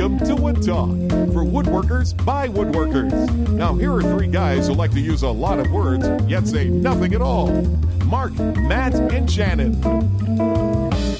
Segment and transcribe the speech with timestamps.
[0.00, 0.88] Welcome to Wood Talk
[1.30, 3.50] for woodworkers by woodworkers.
[3.50, 6.70] Now, here are three guys who like to use a lot of words yet say
[6.70, 7.50] nothing at all
[8.06, 9.76] Mark, Matt, and Shannon.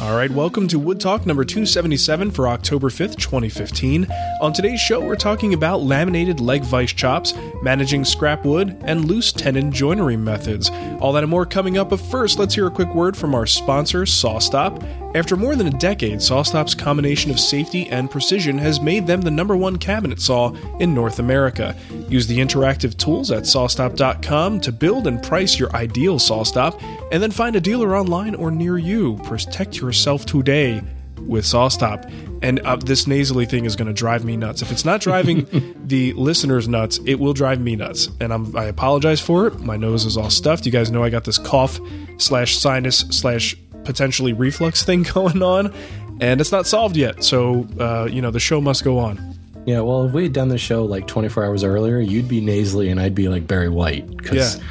[0.00, 4.06] All right, welcome to Wood Talk number 277 for October 5th, 2015.
[4.40, 9.30] On today's show, we're talking about laminated leg vise chops, managing scrap wood, and loose
[9.30, 10.70] tenon joinery methods.
[11.00, 13.44] All that and more coming up, but first, let's hear a quick word from our
[13.44, 14.82] sponsor, SawStop.
[15.12, 19.30] After more than a decade, SawStop's combination of safety and precision has made them the
[19.30, 21.76] number one cabinet saw in North America.
[22.08, 27.32] Use the interactive tools at sawstop.com to build and price your ideal SawStop, and then
[27.32, 29.16] find a dealer online or near you.
[29.24, 30.80] Protect yourself today
[31.26, 32.10] with SawStop.
[32.42, 34.62] And uh, this nasally thing is going to drive me nuts.
[34.62, 35.46] If it's not driving
[35.86, 38.08] the listeners nuts, it will drive me nuts.
[38.20, 39.58] And I'm, I apologize for it.
[39.60, 40.66] My nose is all stuffed.
[40.66, 41.80] You guys know I got this cough
[42.18, 45.72] slash sinus slash potentially reflux thing going on,
[46.20, 47.24] and it's not solved yet.
[47.24, 49.36] So, uh, you know, the show must go on.
[49.66, 52.88] Yeah, well, if we had done the show like 24 hours earlier, you'd be nasally
[52.88, 54.06] and I'd be like Barry White.
[54.16, 54.62] Because Yeah.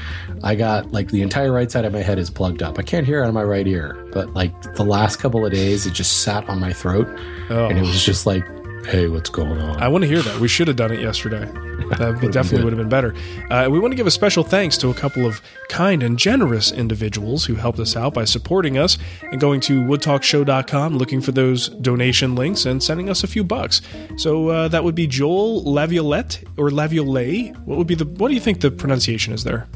[0.44, 2.80] I got like the entire right side of my head is plugged up.
[2.80, 4.04] I can't hear out of my right ear.
[4.12, 7.08] But like the last couple of days, it just sat on my throat.
[7.52, 7.68] Oh.
[7.68, 8.44] And it was just like,
[8.88, 9.80] hey, what's going on?
[9.82, 10.40] I want to hear that.
[10.40, 11.46] We should have done it yesterday.
[11.98, 13.16] That would definitely would have been better.
[13.50, 16.72] Uh, we want to give a special thanks to a couple of kind and generous
[16.72, 18.98] individuals who helped us out by supporting us
[19.32, 23.82] and going to woodtalkshow.com, looking for those donation links, and sending us a few bucks.
[24.18, 27.58] So uh, that would be Joel Laviolette or Laviolette.
[27.66, 28.06] What would be the?
[28.06, 29.68] What do you think the pronunciation is there?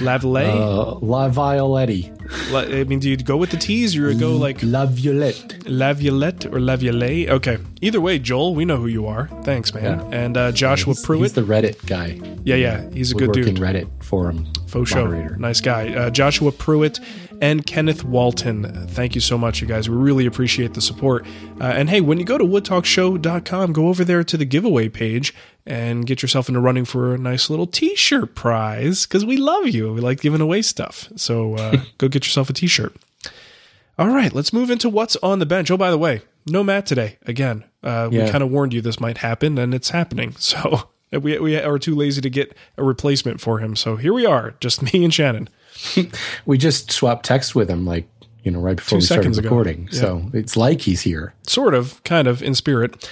[0.00, 0.54] Laviolette.
[0.54, 2.10] uh, La Violetti.
[2.10, 5.66] La- I mean, do you go with the T's or you go like La Violette.
[5.66, 7.28] Laviolette or Laviolette?
[7.30, 7.58] Okay.
[7.82, 9.28] Either way, Joel, we know who you are.
[9.42, 10.00] Thanks, man.
[10.00, 10.18] Yeah.
[10.18, 11.22] And uh, Joshua He's, Pruitt.
[11.22, 12.20] he's the Reddit guy.
[12.44, 13.56] yeah, yeah, he's a good dude.
[13.56, 15.06] Reddit forum Faux show.
[15.06, 15.94] Nice guy.
[15.94, 17.00] Uh, Joshua Pruitt
[17.40, 18.86] and Kenneth Walton.
[18.88, 19.88] Thank you so much, you guys.
[19.88, 21.26] We really appreciate the support.
[21.60, 25.34] Uh, and hey, when you go to woodtalkshow.com, go over there to the giveaway page
[25.66, 29.66] and get yourself into running for a nice little t shirt prize because we love
[29.68, 29.92] you.
[29.92, 31.08] We like giving away stuff.
[31.16, 32.96] So uh, go get yourself a t shirt.
[33.98, 35.70] All right, let's move into what's on the bench.
[35.70, 37.18] Oh, by the way, no Matt today.
[37.26, 40.34] Again, uh, we kind of warned you this might happen, and it's happening.
[40.46, 43.76] So we, we are too lazy to get a replacement for him.
[43.76, 45.48] So here we are, just me and Shannon.
[46.46, 48.08] We just swapped text with him like,
[48.42, 49.88] you know, right before Two we started recording.
[49.92, 50.00] Yeah.
[50.00, 51.34] So it's like he's here.
[51.46, 53.08] Sort of, kind of, in spirit.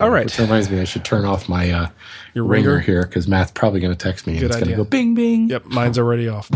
[0.00, 0.24] All right.
[0.26, 1.88] Which reminds me, I should turn off my uh,
[2.34, 2.80] Your ringer, ringer?
[2.80, 5.14] here because Matt's probably going to text me and Good it's going to go bing
[5.14, 5.48] bing.
[5.48, 6.50] Yep, mine's already off.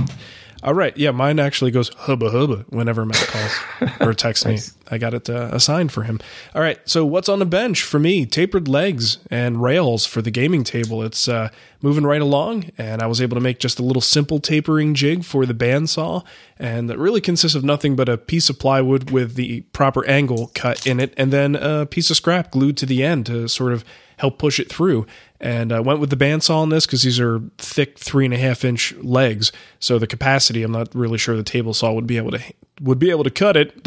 [0.62, 0.96] All right.
[0.96, 4.58] Yeah, mine actually goes hubba hubba whenever Matt calls or texts me.
[4.90, 6.20] I got it uh, assigned for him.
[6.54, 6.78] All right.
[6.84, 8.26] So what's on the bench for me?
[8.26, 11.02] Tapered legs and rails for the gaming table.
[11.02, 11.48] It's uh,
[11.80, 15.24] moving right along, and I was able to make just a little simple tapering jig
[15.24, 16.24] for the bandsaw,
[16.58, 20.52] and that really consists of nothing but a piece of plywood with the proper angle
[20.54, 23.72] cut in it, and then a piece of scrap glued to the end to sort
[23.72, 23.84] of
[24.22, 25.04] help push it through.
[25.40, 28.38] And I went with the bandsaw on this because these are thick three and a
[28.38, 29.50] half inch legs.
[29.80, 32.40] So the capacity, I'm not really sure the table saw would be able to
[32.80, 33.84] would be able to cut it.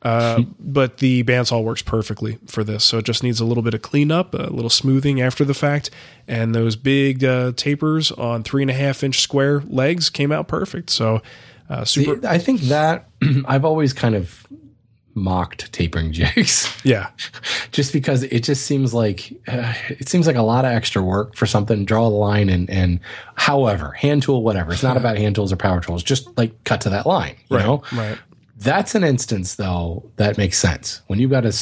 [0.00, 2.84] Uh, but the bandsaw works perfectly for this.
[2.84, 5.90] So it just needs a little bit of cleanup, a little smoothing after the fact.
[6.26, 10.48] And those big uh, tapers on three and a half inch square legs came out
[10.48, 10.88] perfect.
[10.88, 11.20] So
[11.68, 12.26] uh, super.
[12.26, 13.10] I think that
[13.44, 14.46] I've always kind of
[15.14, 17.10] mocked tapering jigs yeah.
[17.70, 21.36] just because it just seems like uh, it seems like a lot of extra work
[21.36, 22.98] for something draw the line and and
[23.36, 26.80] however hand tool whatever it's not about hand tools or power tools just like cut
[26.80, 28.18] to that line you know Right.
[28.56, 31.02] That's an instance, though, that makes sense.
[31.08, 31.52] When you've got a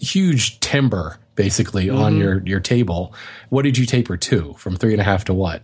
[0.00, 2.20] huge timber basically on Mm-hmm.
[2.20, 3.14] your, your table,
[3.48, 4.54] what did you taper to?
[4.54, 5.62] From three and a half to what?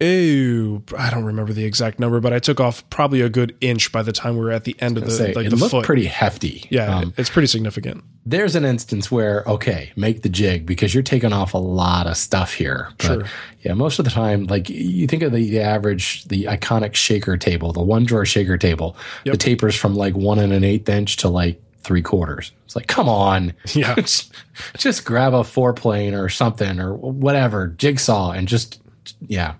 [0.00, 3.92] Ew, I don't remember the exact number, but I took off probably a good inch
[3.92, 5.72] by the time we were at the end of the Say, like it the looked
[5.72, 5.84] foot.
[5.84, 6.66] pretty hefty.
[6.70, 8.02] yeah, Um, it's pretty significant.
[8.24, 12.16] there's an instance where, okay, make the jig because you're taking off a lot of
[12.16, 12.88] stuff here.
[12.96, 13.24] But Sure.
[13.60, 17.36] yeah, most of the time, like you think of the, the average, the iconic shaker
[17.36, 19.32] table, the one drawer shaker table, Yep.
[19.34, 22.52] the tapers from like one and an eighth inch to like three quarters.
[22.64, 23.52] It's like, come on.
[23.74, 23.94] Yeah.
[23.96, 24.32] just,
[24.78, 28.80] just grab a four plane or something or whatever, jigsaw and just,
[29.26, 29.54] yeah.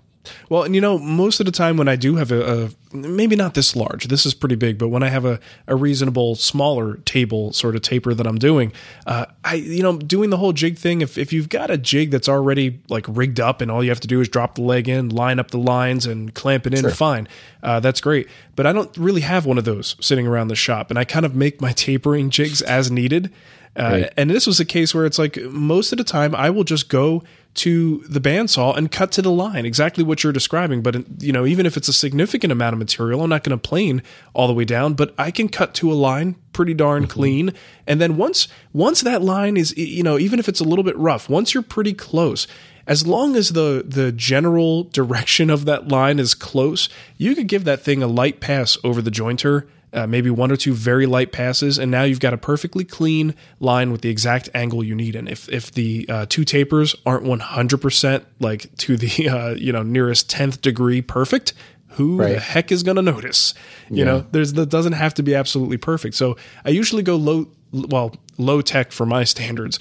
[0.49, 3.35] Well, and you know, most of the time when I do have a, a maybe
[3.35, 6.97] not this large, this is pretty big, but when I have a, a reasonable smaller
[6.97, 8.71] table sort of taper that I'm doing,
[9.07, 11.01] uh, I you know doing the whole jig thing.
[11.01, 13.99] If if you've got a jig that's already like rigged up and all you have
[14.01, 16.81] to do is drop the leg in, line up the lines, and clamp it in,
[16.91, 17.27] fine,
[17.63, 18.27] uh, that's great.
[18.55, 21.25] But I don't really have one of those sitting around the shop, and I kind
[21.25, 23.31] of make my tapering jigs as needed.
[23.73, 24.13] Uh, Right.
[24.17, 26.89] And this was a case where it's like most of the time I will just
[26.89, 27.23] go
[27.53, 30.81] to the bandsaw and cut to the line, exactly what you're describing.
[30.81, 33.69] But you know, even if it's a significant amount of material, I'm not going to
[33.69, 34.01] plane
[34.33, 37.11] all the way down, but I can cut to a line pretty darn mm-hmm.
[37.11, 37.53] clean.
[37.87, 40.97] And then once once that line is you know even if it's a little bit
[40.97, 42.47] rough, once you're pretty close,
[42.87, 46.87] as long as the the general direction of that line is close,
[47.17, 49.67] you could give that thing a light pass over the jointer.
[49.93, 53.35] Uh, maybe one or two very light passes, and now you've got a perfectly clean
[53.59, 55.17] line with the exact angle you need.
[55.17, 59.49] And if if the uh, two tapers aren't one hundred percent like to the uh,
[59.55, 61.53] you know nearest tenth degree perfect,
[61.89, 62.33] who Right.
[62.35, 63.53] the heck is going to notice?
[63.89, 66.15] You know, there's that doesn't have to be absolutely perfect.
[66.15, 69.77] So I usually go low, well, low tech for my standards.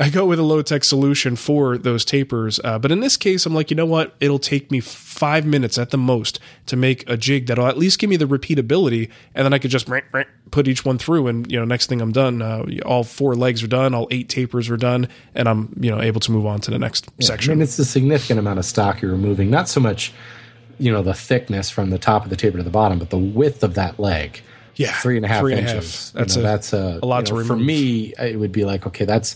[0.00, 2.60] I go with a low tech solution for those tapers.
[2.62, 4.14] Uh, but in this case, I'm like, you know what?
[4.20, 7.98] It'll take me five minutes at the most to make a jig that'll at least
[7.98, 9.88] give me the repeatability, and then I could just
[10.52, 13.62] put each one through, and you know, next thing I'm done, uh, all four legs
[13.64, 16.60] are done, all eight tapers are done, and I'm you know able to move on
[16.60, 17.54] to the next I section.
[17.54, 19.50] mean, it's a significant amount of stock you're removing.
[19.50, 20.12] Not so much,
[20.78, 23.18] you know, the thickness from the top of the taper to the bottom, but the
[23.18, 24.42] width of that leg.
[24.76, 26.12] Yeah, three and a half three and a inches.
[26.12, 26.20] half.
[26.20, 28.86] That's know, a- that's a, a lot you know, For me, it would be like,
[28.86, 29.34] okay, that's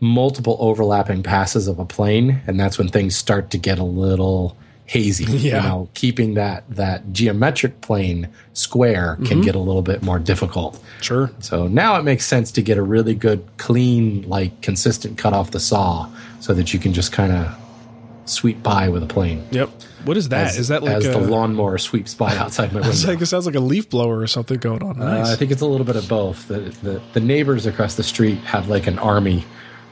[0.00, 4.56] multiple overlapping passes of a plane, and that's when things start to get a little
[4.86, 5.24] hazy.
[5.24, 5.56] Yeah.
[5.62, 9.40] You know, keeping that that geometric plane square can Mm-hmm.
[9.42, 10.80] get a little bit more difficult.
[11.00, 11.30] Sure.
[11.40, 15.50] So now it makes sense to get a really good, clean, like consistent cut off
[15.50, 16.08] the saw,
[16.40, 17.52] so that you can just kind of
[18.26, 19.44] sweep by with a plane.
[19.50, 19.70] Yep.
[20.04, 20.50] What is that?
[20.52, 23.08] Is As- that like as a, the lawnmower sweeps by outside my window?
[23.08, 25.00] Like it sounds like a leaf blower or something going on.
[25.00, 25.30] Uh, Nice.
[25.32, 26.46] I think it's a little bit of both.
[26.48, 29.44] The, the the neighbors across the street have like an army.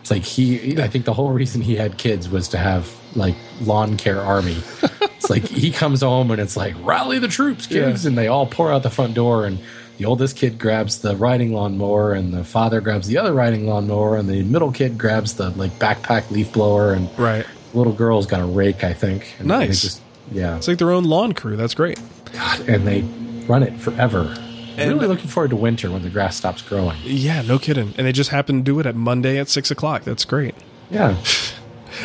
[0.05, 0.79] It's like he.
[0.83, 4.59] I think the whole reason he had kids was to have like lawn care army.
[5.01, 8.09] it's like he comes home and it's like rally the troops, kids, Yeah.
[8.11, 9.59] and they all pour out the front door and.
[9.97, 14.17] The oldest kid grabs the riding lawnmower, and the father grabs the other riding lawnmower,
[14.17, 17.47] and the middle kid grabs the like backpack leaf blower, and right.
[17.75, 19.33] little girl's got a rake, I think.
[19.39, 19.83] And they Nice.
[19.83, 20.03] just-
[20.33, 21.55] yeah, It's like their own lawn crew.
[21.57, 22.01] That's great.
[22.33, 23.03] God, and they
[23.47, 24.35] run it forever.
[24.77, 26.97] And- really looking forward to winter when the grass stops growing.
[27.05, 27.95] Yeah, no kidding.
[27.97, 30.03] And they just happen to do it at Monday at six o'clock.
[30.05, 30.55] That's great.
[30.91, 31.09] Yeah,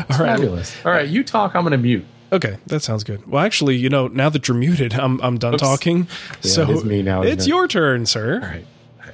[0.09, 0.37] All right.
[0.37, 0.75] fabulous.
[0.85, 1.55] All right, you talk.
[1.55, 2.05] I'm going to mute.
[2.31, 3.25] Okay, that sounds good.
[3.27, 6.07] Well, actually, you know, now that you're muted, I'm I'm done talking.
[6.41, 7.49] so it is me now, It's it?
[7.49, 8.35] your turn, sir.
[8.35, 8.65] All right,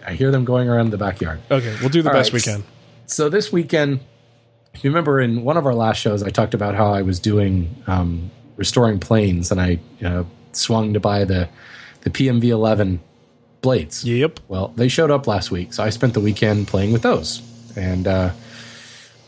[0.05, 1.39] I- hear them going around the backyard.
[1.49, 2.45] Okay, we'll do the All best right.
[2.45, 2.63] we can.
[3.07, 4.01] So this weekend,
[4.73, 7.19] if you remember in one of our last shows, I talked about how I was
[7.19, 11.47] doing um, restoring planes, and I uh, swung to buy the
[12.01, 12.99] the PMV 11
[13.65, 14.05] blades.
[14.05, 14.41] Yep.
[14.47, 17.41] Well, they showed up last week, so I spent the weekend playing with those
[17.75, 18.29] and uh,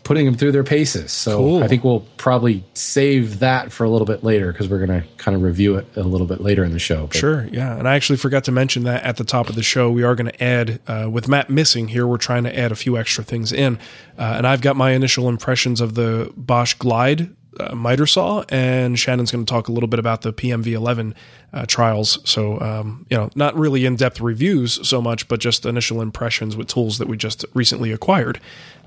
[0.03, 1.11] putting them through their paces.
[1.11, 1.63] So Cool.
[1.63, 5.07] I think we'll probably save that for a little bit later because we're going to
[5.17, 7.07] kind of review it a little bit later in the show.
[7.07, 7.75] But Sure, yeah.
[7.75, 10.13] And I actually forgot to mention that at the top of the show, we are
[10.13, 13.23] going to add, uh, with Matt missing here, we're trying to add a few extra
[13.23, 13.79] things in.
[14.19, 18.97] Uh, and I've got my initial impressions of the Bosch Glide uh, miter saw, and
[18.97, 21.15] Shannon's going to talk a little bit about the PMV 11
[21.53, 22.19] uh, trials.
[22.29, 26.55] So, um, you know, not really in depth reviews so much, but just initial impressions
[26.55, 28.39] with tools that we just recently acquired.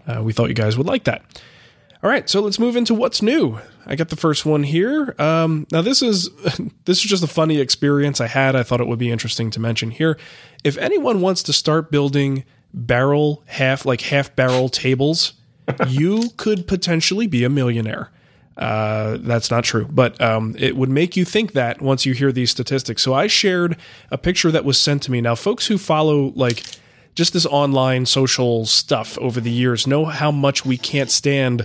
[0.06, 1.22] Uh, we thought you guys would like that.
[2.02, 3.58] All right, so let's move into what's new.
[3.84, 5.14] I got the first one here.
[5.18, 6.30] Um, now this is
[6.84, 8.56] this is just a funny experience I had.
[8.56, 10.18] I thought it would be interesting to mention here.
[10.64, 15.34] If anyone wants to start building barrel half like half barrel tables,
[15.88, 18.10] you could potentially be a millionaire.
[18.60, 22.30] Uh, that's not true, but um, it would make you think that once you hear
[22.30, 23.00] these statistics.
[23.02, 23.78] So I shared
[24.10, 25.22] a picture that was sent to me.
[25.22, 26.62] Now, folks who follow like
[27.14, 31.64] just this online social stuff over the years know how much we can't stand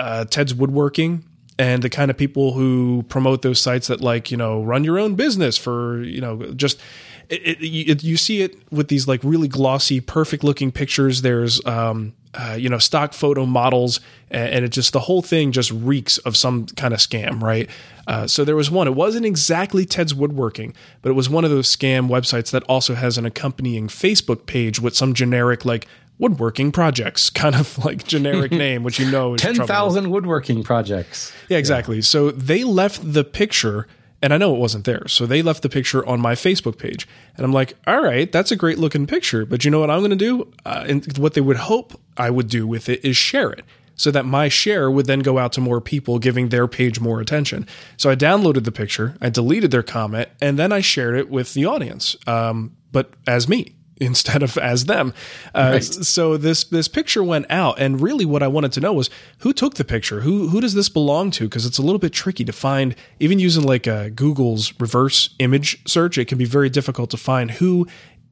[0.00, 1.24] uh, Ted's woodworking
[1.58, 4.98] and the kind of people who promote those sites that like you know run your
[4.98, 6.80] own business for you know just
[7.28, 11.22] it, it, you, it, you see it with these like really glossy perfect looking pictures
[11.22, 15.70] there's um uh, you know stock photo models and, it just the whole thing just
[15.70, 17.68] reeks of some kind of scam right
[18.06, 21.50] uh, so there was one it wasn't exactly ted's woodworking but it was one of
[21.50, 25.86] those scam websites that also has an accompanying facebook page with some generic like
[26.18, 31.32] woodworking projects kind of like generic name which you know is ten thousand woodworking projects.
[31.48, 32.00] Yeah, exactly.
[32.02, 33.86] So they left the picture,
[34.22, 35.06] and I know it wasn't there.
[35.08, 37.08] So they left the picture on my Facebook page.
[37.36, 39.44] And I'm like, all right, that's a great looking picture.
[39.44, 40.52] But you know what I'm going to do?
[40.64, 43.64] Uh, and what they would hope I would do with it is share it.
[43.96, 47.20] So that my share would then go out to more people, giving their page more
[47.20, 47.66] attention.
[47.96, 51.52] So I downloaded the picture, I deleted their comment, and then I shared it with
[51.52, 55.14] the audience, um, but as me instead of as them.
[55.54, 59.10] Uh, So this this picture went out, and really, what I wanted to know was
[59.38, 60.20] who took the picture.
[60.20, 61.44] Who who does this belong to?
[61.44, 62.94] Because it's a little bit tricky to find.
[63.20, 67.52] Even using like uh, Google's reverse image search, it can be very difficult to find
[67.52, 67.86] who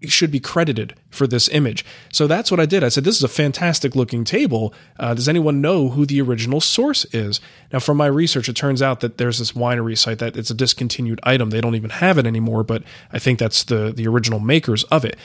[0.05, 1.85] should be credited for this image.
[2.11, 2.83] So that's what I did.
[2.83, 4.73] I said, "This is a fantastic looking table.
[4.99, 7.41] Uh, does anyone know who the original source is?"
[7.73, 10.55] Now, from my research, it turns out that there's this winery site that it's a
[10.55, 11.51] discontinued item.
[11.51, 15.05] They don't even have it anymore, but I think that's the the original makers of
[15.05, 15.17] it.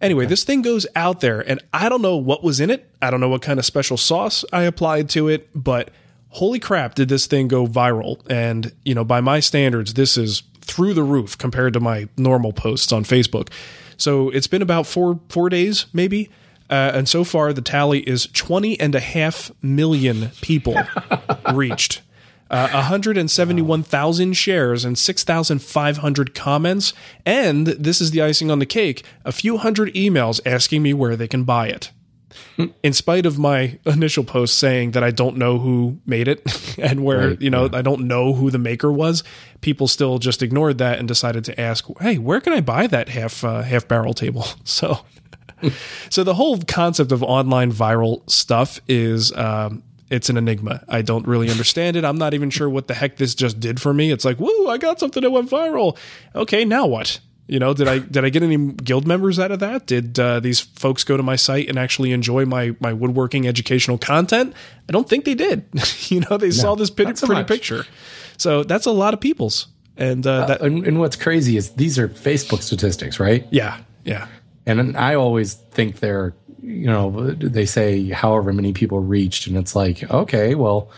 [0.00, 2.88] Anyway, this thing goes out there, and I don't know what was in it.
[3.02, 5.90] I don't know what kind of special sauce I applied to it, but
[6.30, 8.20] holy crap, did this thing go viral?
[8.30, 12.52] And, you know, by my standards, this is through the roof compared to my normal
[12.52, 13.50] posts on Facebook.
[13.96, 16.30] So it's been about four four days, maybe.
[16.70, 20.76] Uh, and so far, the tally is 20 and a half million people
[21.52, 22.00] reached.
[22.50, 26.92] Uh, 171,000 shares and 6,500 comments.
[27.24, 31.14] And this is the icing on the cake a few hundred emails asking me where
[31.14, 31.92] they can buy it.
[32.82, 37.04] In spite of my initial post saying that I don't know who made it and
[37.04, 37.78] where, Right, you know, yeah.
[37.78, 39.24] I don't know who the maker was,
[39.60, 43.08] people still just ignored that and decided to ask, hey, where can I buy that
[43.08, 44.44] half uh, half barrel table?
[44.64, 45.00] So.
[46.08, 50.84] So the whole concept of online viral stuff is um, it's an enigma.
[50.88, 52.04] I don't really understand it.
[52.04, 54.10] I'm not even sure what the heck this just did for me.
[54.10, 55.96] It's like, woo, I got something that went viral.
[56.34, 57.20] Okay, now what?
[57.46, 59.86] You know, did I did I get any guild members out of that?
[59.86, 63.98] Did uh, these folks go to my site and actually enjoy my my woodworking educational
[63.98, 64.54] content?
[64.88, 65.64] I don't think they did.
[66.08, 67.86] you know, they saw this pretty, so pretty picture.
[68.36, 69.66] So that's a lot of people's.
[69.96, 73.46] And uh, that, and, and what's crazy is these are Facebook statistics, right?
[73.50, 74.28] yeah, yeah.
[74.66, 79.74] And I always think they're, you know, they say however many people reached, and it's
[79.74, 80.90] like, okay, well,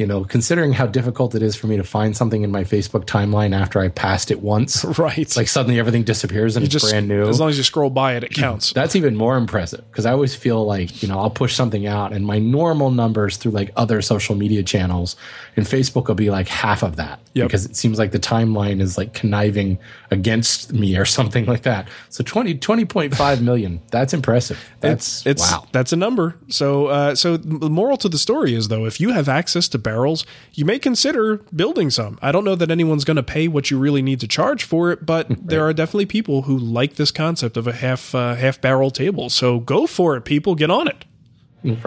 [0.00, 3.04] you know, considering how difficult it is for me to find something in my Facebook
[3.04, 5.18] timeline after I passed it once, Right.
[5.18, 7.28] it's like suddenly everything disappears and it's just brand new.
[7.28, 8.72] As long as you scroll by it, it counts.
[8.72, 12.14] That's even more impressive because I always feel like, you know, I'll push something out
[12.14, 15.16] and my normal numbers through like other social media channels
[15.54, 17.46] and Facebook will be like half of that Yep.
[17.46, 19.78] because it seems like the timeline is like conniving
[20.10, 21.88] against me or something like that.
[22.08, 24.58] So 20, 20.5 million, that's impressive.
[24.80, 25.66] That's it's wow.
[25.72, 26.36] that's a number.
[26.48, 29.78] So uh, so the moral to the story is though, if you have access to
[29.90, 32.18] barrels, you may consider building some.
[32.22, 34.90] I don't know that anyone's going to pay what you really need to charge for
[34.92, 38.60] it, but there are definitely people who like this concept of a half uh, half
[38.60, 39.28] barrel table.
[39.30, 40.54] So go for it, people.
[40.54, 41.04] Get on it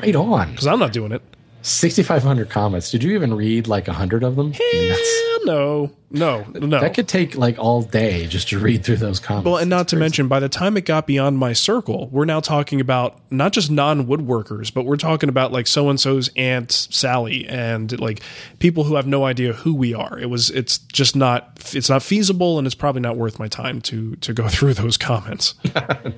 [0.01, 0.51] Right on.
[0.51, 1.21] because I'm not doing it.
[1.63, 2.91] 6,500 comments.
[2.91, 4.53] Did you even read like 100 of them?
[4.55, 6.79] I mean, Eh, no, no, no.
[6.79, 9.45] that could take like all day just to read through those comments.
[9.45, 12.39] Well, and not to mention, by the time it got beyond my circle, we're now
[12.39, 16.71] talking about not just non woodworkers, but we're talking about like so and so's aunt
[16.71, 18.21] Sally and like
[18.59, 20.17] people who have no idea who we are.
[20.17, 23.81] It was, it's just not, it's not feasible, and it's probably not worth my time
[23.81, 25.55] to to go through those comments.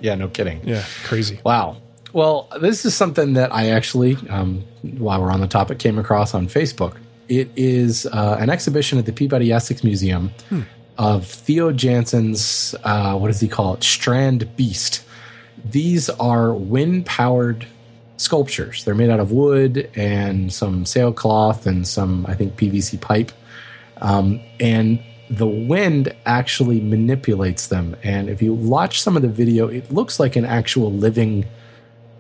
[0.02, 0.62] Yeah, no kidding.
[0.68, 1.40] Yeah, crazy.
[1.44, 1.78] Wow.
[2.15, 6.34] Well, this is something that I actually, um, while we're on the topic, came across
[6.34, 6.95] on Facebook.
[7.27, 10.31] It is uh, an exhibition at the Peabody Essex Museum
[10.98, 13.81] of Theo Jansen's, uh, what does he call it?
[13.81, 15.03] Strandbeest.
[15.65, 17.67] These are wind powered
[18.15, 18.86] sculptures.
[18.86, 23.34] They're made out of wood and some sailcloth and some, I think, PVC pipe.
[23.98, 27.98] Um, and the wind actually manipulates them.
[28.03, 31.45] And if you watch some of the video, it looks like an actual living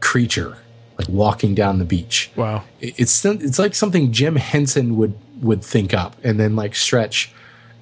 [0.05, 0.57] creature,
[0.97, 2.31] like walking down the beach.
[2.35, 2.63] Wow.
[2.79, 7.31] It's it's like something Jim Henson would would think up, and then like stretch,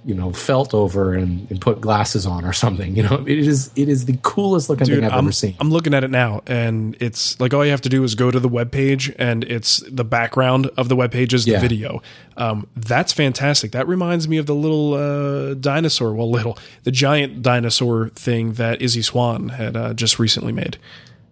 [0.05, 2.95] you know, felt over and, and put glasses on or something.
[2.97, 5.55] You know, it is it is the coolest looking Dude, thing I've I'm, ever seen.
[5.59, 8.31] I'm looking at it now, and it's like all you have to do is go
[8.31, 11.59] to the web page and it's the background of the web page is the Yeah.
[11.61, 12.01] video.
[12.37, 13.71] Um, that's fantastic.
[13.73, 18.81] That reminds me of the little uh, dinosaur, well, little, the giant dinosaur thing that
[18.81, 20.77] Izzy Swan had uh, just recently made.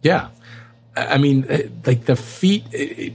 [0.04, 0.28] Yeah.
[0.96, 3.14] I mean, eh, like the feet, it,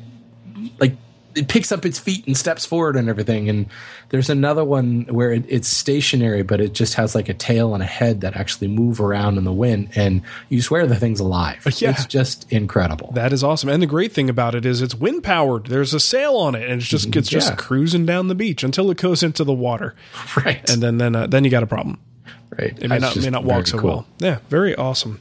[0.78, 0.96] like
[1.36, 3.48] it picks up its feet and steps forward and everything.
[3.48, 3.66] And
[4.08, 7.82] there's another one where it, it's stationary, but it just has like a tail and
[7.82, 9.90] a head that actually move around in the wind.
[9.94, 11.64] And you swear the thing's alive.
[11.76, 11.90] Yeah.
[11.90, 13.12] It's just incredible.
[13.12, 13.68] That is awesome.
[13.68, 15.66] And the great thing about it is it's wind powered.
[15.66, 18.90] There's a sail on it, and it's just it's just cruising down the beach until
[18.90, 19.94] it goes into the water,
[20.36, 20.68] right.
[20.70, 21.98] and then then uh, then you got a problem.
[22.50, 22.78] Right.
[22.78, 23.88] It may That's not may not walk so cool.
[23.90, 24.06] well.
[24.18, 25.20] Yeah, very awesome.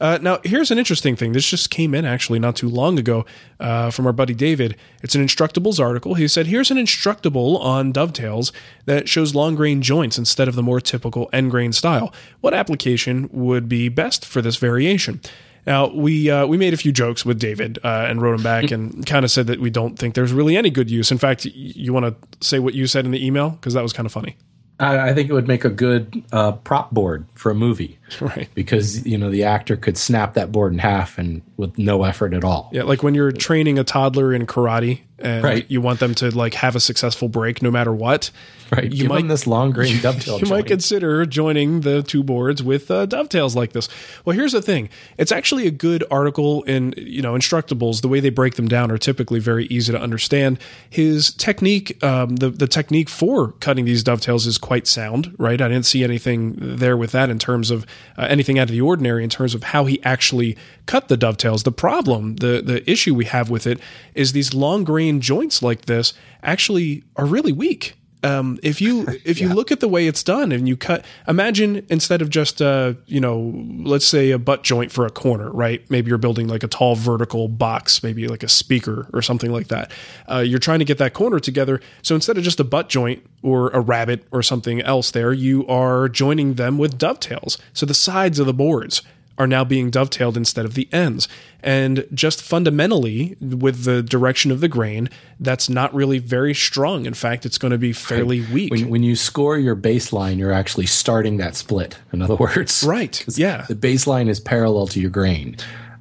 [0.00, 1.32] Uh, now here's an interesting thing.
[1.32, 3.24] This just came in actually not too long ago
[3.60, 4.76] uh, from our buddy David.
[5.02, 6.14] It's an Instructables article.
[6.14, 8.52] He said, "Here's an Instructable on dovetails
[8.84, 12.12] that shows long grain joints instead of the more typical end grain style.
[12.40, 15.20] What application would be best for this variation?"
[15.66, 18.70] Now we uh, we made a few jokes with David uh, and wrote him back
[18.70, 21.10] and kind of said that we don't think there's really any good use.
[21.10, 23.82] In fact, y- you want to say what you said in the email because that
[23.82, 24.36] was kind of funny,
[24.78, 28.48] I, I think it would make a good uh, prop board for a movie right?
[28.54, 32.34] because, you know, the actor could snap that board in half and with no effort
[32.34, 32.70] at all.
[32.72, 35.64] Yeah, like when you're training a toddler in karate and Right.
[35.68, 38.30] you want them to like have a successful break no matter what.
[38.72, 38.84] Right.
[38.92, 40.40] You Give might this long grain dovetail.
[40.40, 43.88] you might consider joining the two boards with uh, dovetails like this.
[44.24, 48.02] Well, here's the thing: it's actually a good article in you know Instructables.
[48.02, 50.58] The way they break them down are typically very easy to understand.
[50.90, 55.32] His technique, um, the the technique for cutting these dovetails is quite sound.
[55.38, 55.60] Right?
[55.60, 57.86] I didn't see anything there with that in terms of
[58.18, 60.56] uh, anything out of the ordinary in terms of how he actually
[60.86, 61.62] cut the dovetails.
[61.62, 63.78] The problem, the the issue we have with it
[64.14, 64.82] is these long
[65.14, 67.96] joints like this actually are really weak.
[68.22, 71.86] Um, if you if you look at the way it's done and you cut, imagine
[71.88, 73.52] instead of just uh, you know,
[73.84, 75.88] let's say a butt joint for a corner, right?
[75.90, 79.68] Maybe you're building like a tall vertical box, maybe like a speaker or something like
[79.68, 79.90] that.
[80.30, 81.80] Uh, you're trying to get that corner together.
[82.02, 85.66] So instead of just a butt joint or a rabbit or something else, there you
[85.66, 87.58] are joining them with dovetails.
[87.72, 89.02] So the sides of the boards
[89.38, 91.28] are now being dovetailed instead of the ends.
[91.62, 95.08] And just fundamentally, with the direction of the grain,
[95.40, 97.06] that's not really very strong.
[97.06, 98.70] In fact, it's going to be fairly weak.
[98.70, 101.98] When, when you score your baseline, you're actually starting that split.
[102.12, 103.24] In other words, Right.
[103.36, 103.66] Yeah.
[103.68, 105.56] the baseline is parallel to your grain.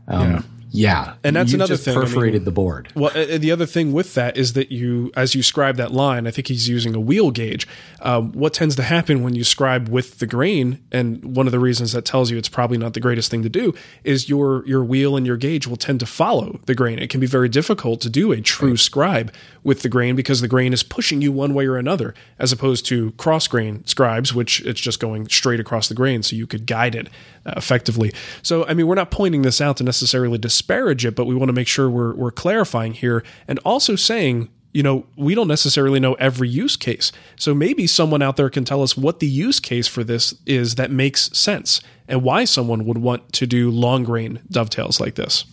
[0.07, 0.41] Um, Yeah.
[0.75, 1.15] Yeah.
[1.23, 2.89] And that's another just thing, I Perforated mean- the board.
[2.95, 6.27] Well, uh, the other thing with that is that you, as you scribe that line,
[6.27, 7.67] I think he's using a wheel gauge.
[8.01, 11.59] Um, what tends to happen when you scribe with the grain, and one of the
[11.59, 14.83] reasons that tells you it's probably not the greatest thing to do, is your your
[14.83, 16.99] wheel and your gauge will tend to follow the grain.
[16.99, 20.47] It can be very difficult to do a true scribe with the grain because the
[20.47, 24.61] grain is pushing you one way or another, as opposed to cross grain scribes, which
[24.61, 27.07] it's just going straight across the grain, so you could guide it
[27.45, 28.11] uh, effectively.
[28.43, 31.49] So, I mean, we're not pointing this out to necessarily disparage it, but we want
[31.49, 36.01] to make sure we're we're clarifying here and also saying you know, we don't necessarily
[36.01, 37.13] know every use case.
[37.37, 40.75] So maybe someone out there can tell us what the use case for this is
[40.75, 41.79] that makes sense
[42.09, 45.45] and why someone would want to do long grain dovetails like this.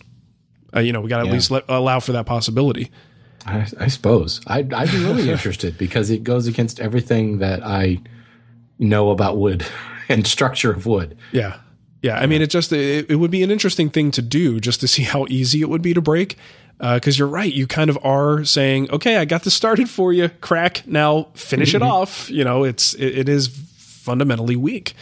[0.75, 1.29] Uh, you know, we got to Yeah.
[1.29, 2.91] at least let, allow for that possibility.
[3.45, 7.99] I, I suppose I'd, I'd be really interested because it goes against everything that I
[8.77, 9.65] know about wood
[10.09, 11.17] and structure of wood.
[11.31, 11.59] Yeah.
[12.03, 12.19] Yeah.
[12.19, 14.87] I mean, it just, it, it would be an interesting thing to do just to
[14.87, 16.37] see how easy it would be to break.
[16.79, 17.53] Uh, because you're right.
[17.53, 20.85] You kind of are saying, okay, I got this started for you, crack.
[20.85, 21.89] Now finish it mm-hmm.
[21.89, 22.29] off.
[22.29, 24.93] You know, it's, it, it is fundamentally weak.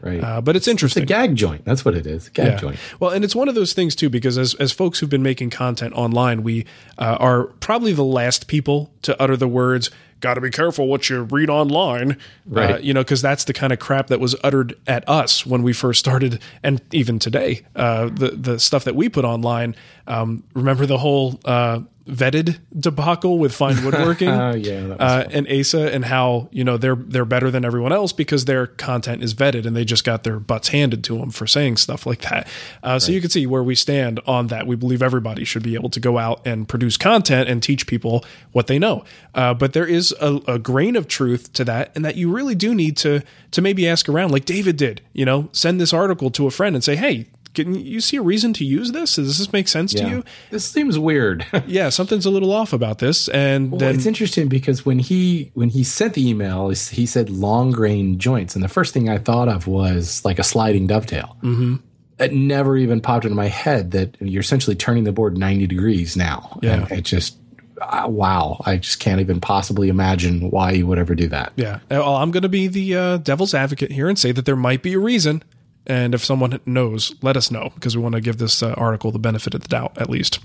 [0.00, 0.22] Right.
[0.22, 1.04] Uh, but it's it's a interesting.
[1.06, 1.64] gag joint.
[1.64, 2.28] That's what it is.
[2.28, 2.56] Gag Yeah.
[2.58, 2.76] joint.
[3.00, 5.50] Well, and it's one of those things too, because as as folks who've been making
[5.50, 6.66] content online, we
[6.98, 11.08] uh, are probably the last people to utter the words "Got to be careful what
[11.10, 12.14] you read online," Uh,
[12.48, 12.82] Right.
[12.82, 15.72] you know, because that's the kind of crap that was uttered at us when we
[15.72, 19.74] first started, and even today, uh, the the stuff that we put online.
[20.06, 24.28] Um, remember the whole uh, vetted debacle with Fine Woodworking?
[24.28, 28.12] Oh, yeah, uh, and Asa, and how you know they're they're better than everyone else
[28.12, 31.46] because their content is vetted, and they just got their butts handed to them for
[31.46, 32.48] saying stuff like that.
[32.82, 34.66] Uh, So you can see where we stand on that.
[34.66, 38.24] We believe everybody should be able to go out and produce content and teach people
[38.52, 39.04] what they know.
[39.34, 42.54] Uh, but there is a, a grain of truth to that, and that you really
[42.54, 45.00] do need to to maybe ask around, like David did.
[45.12, 48.22] You know, send this article to a friend and say, "Hey, can you see a
[48.22, 49.16] reason to use this?
[49.16, 51.46] Does this make sense to you?" This seems weird.
[51.66, 55.50] Yeah, something's a little off about this, and Well, then it's interesting because when he
[55.54, 59.18] when he sent the email, he said long grain joints, and the first thing I
[59.18, 61.36] thought of was like a sliding dovetail.
[61.42, 61.76] Mm-hmm.
[62.20, 66.16] It never even popped into my head that you're essentially turning the board ninety degrees
[66.16, 66.58] now.
[66.62, 66.74] Yeah.
[66.84, 67.36] and it just
[67.80, 71.52] uh, wow, I just can't even possibly imagine why you would ever do that.
[71.56, 71.80] Yeah.
[71.90, 74.82] Well, I'm going to be the uh, devil's advocate here and say that there might
[74.82, 75.42] be a reason.
[75.88, 79.10] And if someone knows, let us know because we want to give this uh, article
[79.10, 80.38] the benefit of the doubt at least.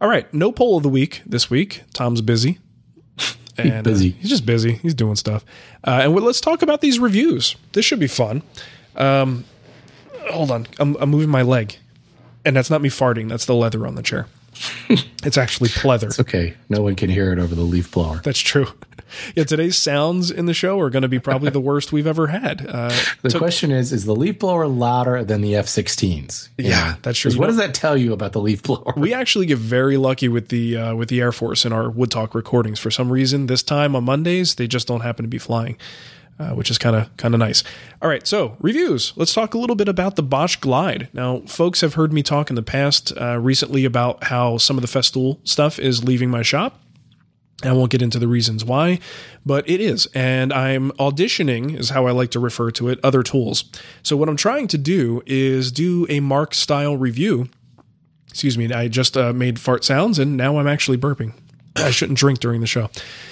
[0.00, 0.32] All right.
[0.34, 1.82] No poll of the week this week.
[1.92, 2.58] Tom's busy.
[3.58, 4.10] And, uh, busy.
[4.10, 4.72] he's just busy.
[4.74, 5.42] He's doing stuff.
[5.82, 7.56] Uh, and let's talk about these reviews.
[7.72, 8.42] This should be fun.
[8.96, 9.46] Um,
[10.30, 10.66] hold on.
[10.78, 11.74] I'm, I'm moving my leg.
[12.44, 13.30] And that's not me farting.
[13.30, 14.26] That's the leather on the chair.
[15.24, 16.08] it's actually pleather.
[16.08, 16.54] It's okay.
[16.68, 18.20] No one can hear it over the leaf blower.
[18.22, 18.66] That's true.
[19.34, 22.26] Yeah, today's sounds in the show are going to be probably the worst we've ever
[22.28, 22.66] had.
[22.66, 22.92] Uh,
[23.22, 26.48] The took- question is: Is the leaf blower louder than the F-16s?
[26.58, 27.30] Yeah, that's true.
[27.32, 28.92] What know- does that tell you about the leaf blower?
[28.96, 32.10] we actually get very lucky with the uh, with the Air Force in our Wood
[32.10, 32.78] Talk recordings.
[32.78, 35.76] For some reason, this time on Mondays, they just don't happen to be flying,
[36.38, 37.62] uh, which is kind of kind of nice.
[38.02, 39.12] All right, so reviews.
[39.16, 41.08] Let's talk a little bit about the Bosch Glide.
[41.12, 44.82] Now, folks have heard me talk in the past uh, recently about how some of
[44.82, 46.80] the Festool stuff is leaving my shop.
[47.62, 48.98] I won't get into the reasons why,
[49.46, 50.06] but it is.
[50.14, 53.64] And I'm auditioning, is how I like to refer to it, other tools.
[54.02, 57.48] So, what I'm trying to do is do a Mark style review.
[58.28, 61.32] Excuse me, I just uh, made fart sounds and now I'm actually burping.
[61.76, 62.90] I shouldn't drink during the show.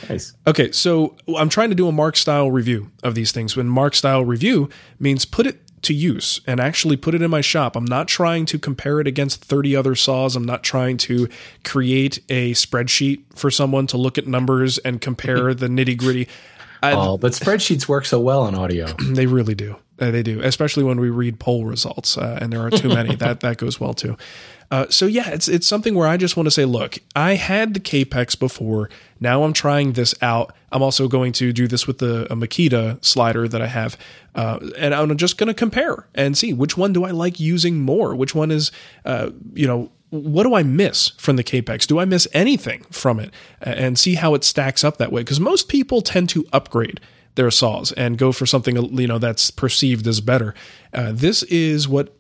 [0.09, 0.35] Nice.
[0.47, 3.57] Okay, so I'm trying to do a Mark style review of these things.
[3.57, 7.41] When Mark style review means put it to use and actually put it in my
[7.41, 7.77] shop.
[7.77, 10.37] I'm not trying to compare it against 30 other saws.
[10.37, 11.29] I'm not trying to
[11.65, 16.29] create a spreadsheet for someone to look at numbers and compare the nitty gritty.
[16.83, 18.87] Oh, but spreadsheets work so well in audio.
[19.15, 19.77] They really do.
[19.99, 23.15] Uh, they do, especially when we read poll results, uh, and there are too many.
[23.17, 24.17] that that goes well too.
[24.71, 27.75] Uh, so yeah, it's it's something where I just want to say, look, I had
[27.75, 28.91] the Kapex before.
[29.21, 30.55] Now I'm trying this out.
[30.73, 33.97] I'm also going to do this with the Makita slider that I have,
[34.35, 37.81] uh, and I'm just going to compare and see which one do I like using
[37.81, 38.15] more.
[38.15, 38.73] Which one is,
[39.05, 41.87] uh, you know, what do I miss from the Kapex?
[41.87, 43.33] Do I miss anything from it?
[43.61, 45.23] And see how it stacks up that way.
[45.23, 47.01] Because most people tend to upgrade
[47.35, 50.55] their saws and go for something you know that's perceived as better.
[50.93, 52.17] Uh, this is what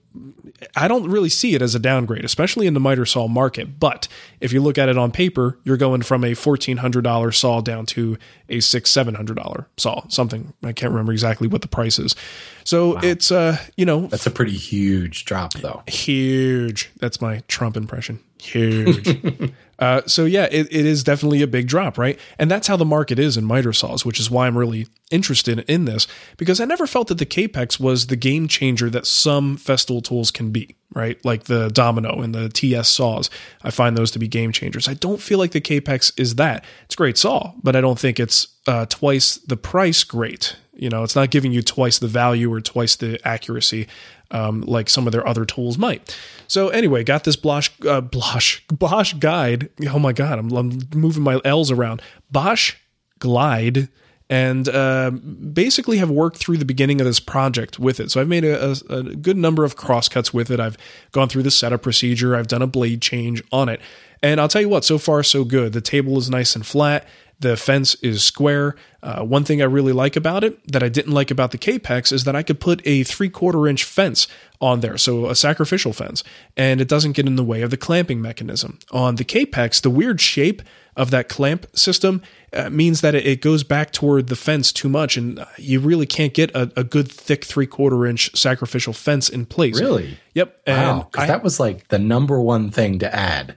[0.76, 3.80] I don't really see it as a downgrade, especially in the miter saw market.
[3.80, 4.06] But
[4.40, 7.60] if you look at it on paper, you're going from a fourteen hundred dollar saw
[7.60, 8.16] down to
[8.48, 10.06] a six seven hundred dollar saw.
[10.08, 12.14] Something I can't remember exactly what the price is.
[12.62, 13.00] So wow.
[13.02, 15.82] it's uh you know that's a pretty huge drop though.
[15.88, 16.90] Huge.
[16.98, 18.20] That's my Trump impression.
[18.40, 19.52] Huge.
[19.78, 22.18] Uh, so yeah, it, it is definitely a big drop, right?
[22.38, 25.60] And that's how the market is in miter saws, which is why I'm really interested
[25.60, 26.06] in this
[26.36, 30.30] because I never felt that the Kapex was the game changer that some Festool tools
[30.30, 31.22] can be, right?
[31.24, 33.30] Like the Domino and the TS saws.
[33.62, 34.88] I find those to be game changers.
[34.88, 36.64] I don't feel like the Kapex is that.
[36.84, 40.56] It's a great saw, but I don't think it's uh, twice the price great.
[40.76, 43.86] You know, it's not giving you twice the value or twice the accuracy
[44.30, 46.16] um, like some of their other tools might.
[46.48, 49.70] So anyway, got this Bosch uh, Bosch Bosch guide.
[49.88, 52.02] Oh my god, I'm, I'm moving my L's around.
[52.30, 52.74] Bosch
[53.18, 53.88] Glide
[54.30, 58.10] and uh, basically have worked through the beginning of this project with it.
[58.10, 60.58] So I've made a, a, a, good number of crosscuts with it.
[60.58, 60.78] I've
[61.12, 62.34] gone through the setup procedure.
[62.34, 63.80] I've done a blade change on it.
[64.22, 65.74] And I'll tell you what, so far so good.
[65.74, 67.06] The table is nice and flat.
[67.44, 68.74] The fence is square.
[69.02, 72.10] Uh, one thing I really like about it that I didn't like about the Kapex
[72.10, 74.26] is that I could put a three quarter inch fence
[74.62, 76.24] on there, so a sacrificial fence,
[76.56, 78.78] and it doesn't get in the way of the clamping mechanism.
[78.92, 80.62] On the Kapex, the weird shape
[80.96, 82.22] of that clamp system
[82.54, 86.06] uh, means that it, goes back toward the fence too much, and uh, you really
[86.06, 89.78] can't get a, a good thick three quarter inch sacrificial fence in place.
[89.78, 90.16] Really?
[90.32, 90.62] Yep.
[90.66, 91.08] wow.
[91.12, 93.54] Because that was like the number one thing to add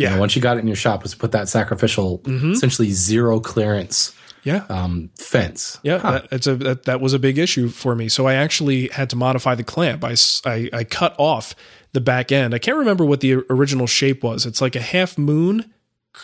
[0.00, 0.08] yeah.
[0.08, 2.52] You know, once you got it in your shop, was put that sacrificial, mm-hmm.
[2.52, 5.78] essentially zero clearance yeah um, fence.
[5.82, 6.12] Yeah, huh.
[6.12, 8.08] that, it's a that, that was a big issue for me.
[8.08, 10.02] So I actually had to modify the clamp.
[10.02, 11.54] I, I, I cut off
[11.92, 12.54] the back end.
[12.54, 14.46] I can't remember what the original shape was.
[14.46, 15.70] It's like a half moon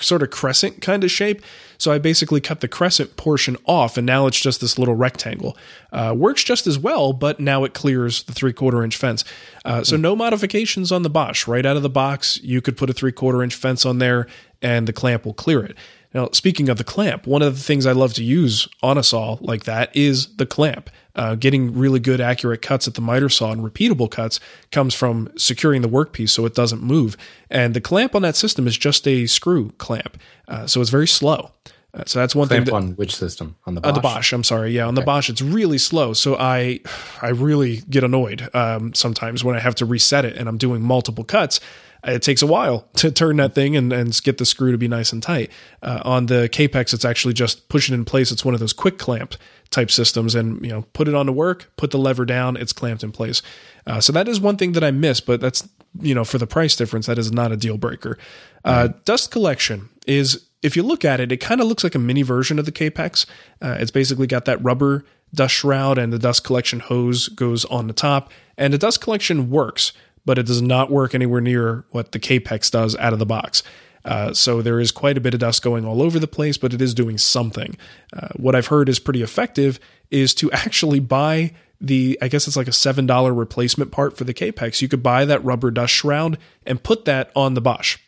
[0.00, 1.42] sort of crescent kind of shape.
[1.78, 5.56] So I basically cut the crescent portion off, and now it's just this little rectangle.
[5.92, 9.24] Uh, works just as well, but now it clears the three quarter inch fence.
[9.64, 11.46] Uh, so no modifications on the Bosch.
[11.46, 14.26] Right out of the box, you could put a three quarter inch fence on there,
[14.62, 15.76] and the clamp will clear it.
[16.14, 19.02] Now, speaking of the clamp, one of the things I love to use on a
[19.02, 20.88] saw like that is the clamp.
[21.16, 24.38] Uh, getting really good, accurate cuts at the miter saw and repeatable cuts
[24.70, 27.16] comes from securing the workpiece so it doesn't move.
[27.50, 31.08] And the clamp on that system is just a screw clamp, uh, so it's very
[31.08, 31.50] slow.
[31.94, 32.74] Uh, so that's one clamp thing.
[32.74, 33.56] That, on which system?
[33.66, 33.88] On the Bosch.
[33.88, 34.32] On the Bosch.
[34.34, 34.72] I'm sorry.
[34.72, 35.00] Yeah, on okay.
[35.00, 36.12] the Bosch, it's really slow.
[36.12, 36.80] So I,
[37.22, 40.82] I really get annoyed um, sometimes when I have to reset it and I'm doing
[40.82, 41.60] multiple cuts
[42.06, 44.88] it takes a while to turn that thing and, and get the screw to be
[44.88, 45.50] nice and tight.
[45.82, 48.30] Uh, on the Kapex, it's actually just push it in place.
[48.30, 49.34] It's one of those quick clamp
[49.70, 52.72] type systems, and you know, put it on to work, put the lever down, it's
[52.72, 53.42] clamped in place.
[53.86, 55.68] Uh, so that is one thing that I miss, but that's
[56.00, 58.18] you know, for the price difference, that is not a deal breaker.
[58.64, 61.98] Uh, dust collection is, if you look at it, it kind of looks like a
[61.98, 63.24] mini version of the Kapex.
[63.62, 67.86] Uh, it's basically got that rubber dust shroud, and the dust collection hose goes on
[67.86, 69.92] the top, and the dust collection works
[70.26, 73.62] but it does not work anywhere near what the Kapex does out of the box.
[74.06, 76.72] Uh, so there is quite a bit of dust going all over the place, but
[76.72, 77.76] it is doing something.
[78.12, 82.56] Uh, what I've heard is pretty effective is to actually buy the, I guess it's
[82.56, 84.80] like a $7 replacement part for the Kapex.
[84.80, 87.98] You could buy that rubber dust shroud and put that on the Bosch.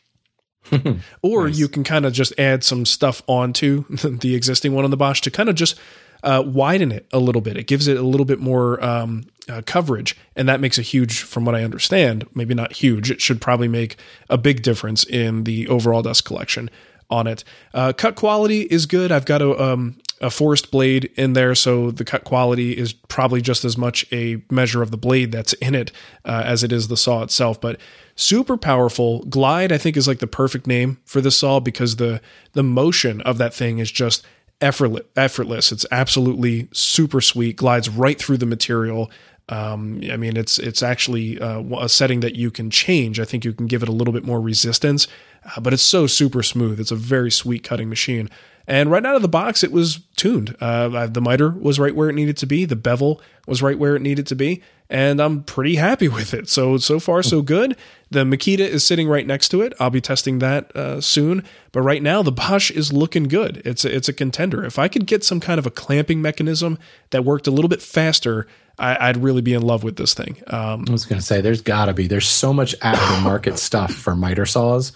[1.23, 1.59] or nice.
[1.59, 5.21] you can kind of just add some stuff onto the existing one on the Bosch
[5.23, 5.79] to kind of just
[6.23, 7.57] uh, widen it a little bit.
[7.57, 11.23] It gives it a little bit more um, uh, coverage, and that makes a huge,
[11.23, 13.11] from what I understand, maybe not huge.
[13.11, 13.97] It should probably make
[14.29, 16.71] a big difference in the overall dust collection
[17.11, 17.45] on it.
[17.73, 19.11] Uh, cut quality is good.
[19.11, 23.41] I've got a, um, a Forrest blade in there, so the cut quality is probably
[23.41, 25.93] just as much a measure of the blade that's in it
[26.25, 27.61] uh, as it is the saw itself.
[27.61, 27.81] But
[28.17, 29.25] super powerful.
[29.25, 32.21] Glide, I think, is like the perfect name for the saw because the
[32.53, 34.27] the motion of that thing is just
[34.61, 35.73] effortless.
[35.73, 37.57] It's absolutely super sweet.
[37.57, 39.11] Glides right through the material.
[39.49, 43.19] Um, I mean, it's it's actually uh, a setting that you can change.
[43.19, 45.09] I think you can give it a little bit more resistance,
[45.45, 46.79] uh, but it's so super smooth.
[46.79, 48.29] It's a very sweet cutting machine.
[48.68, 50.54] And right out of the box, it was tuned.
[50.61, 52.66] Uh, the miter was right where it needed to be.
[52.66, 54.62] The bevel was right where it needed to be.
[54.90, 56.50] And I'm pretty happy with it.
[56.50, 57.78] So, so far, so good.
[58.11, 59.72] The Makita is sitting right next to it.
[59.81, 61.44] I'll be testing that uh, soon.
[61.72, 63.62] But right now, the Bosch is looking good.
[63.64, 64.62] It's a, it's a contender.
[64.62, 66.78] If I could get some kind of a clamping mechanism
[67.09, 68.46] that worked a little bit faster,
[68.78, 70.42] I, would really be in love with this thing.
[70.46, 72.07] Um, I was going to say, there's got to be.
[72.07, 74.92] There's so much aftermarket stuff for miter saws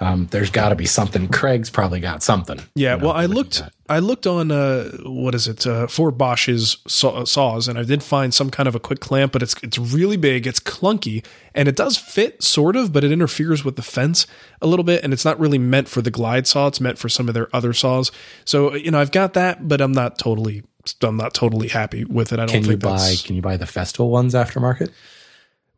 [0.00, 1.28] um, there's got to be something.
[1.28, 2.58] Kreg's probably got something.
[2.74, 2.94] Yeah.
[2.94, 3.62] You know, well, I looked.
[3.88, 8.02] I looked on uh, what is it uh, for Bosch's saw, saws, and I did
[8.02, 11.68] find some kind of a quick clamp, but it's it's really big, it's clunky, and
[11.68, 14.26] it does fit sort of, but it interferes with the fence
[14.62, 16.68] a little bit, and it's not really meant for the glide saw.
[16.68, 18.10] It's meant for some of their other saws.
[18.46, 20.62] So you know, I've got that, but I'm not totally.
[21.02, 22.38] I'm not totally happy with it.
[22.38, 23.14] I don't can think you buy.
[23.22, 24.90] Can you buy the Festool ones aftermarket?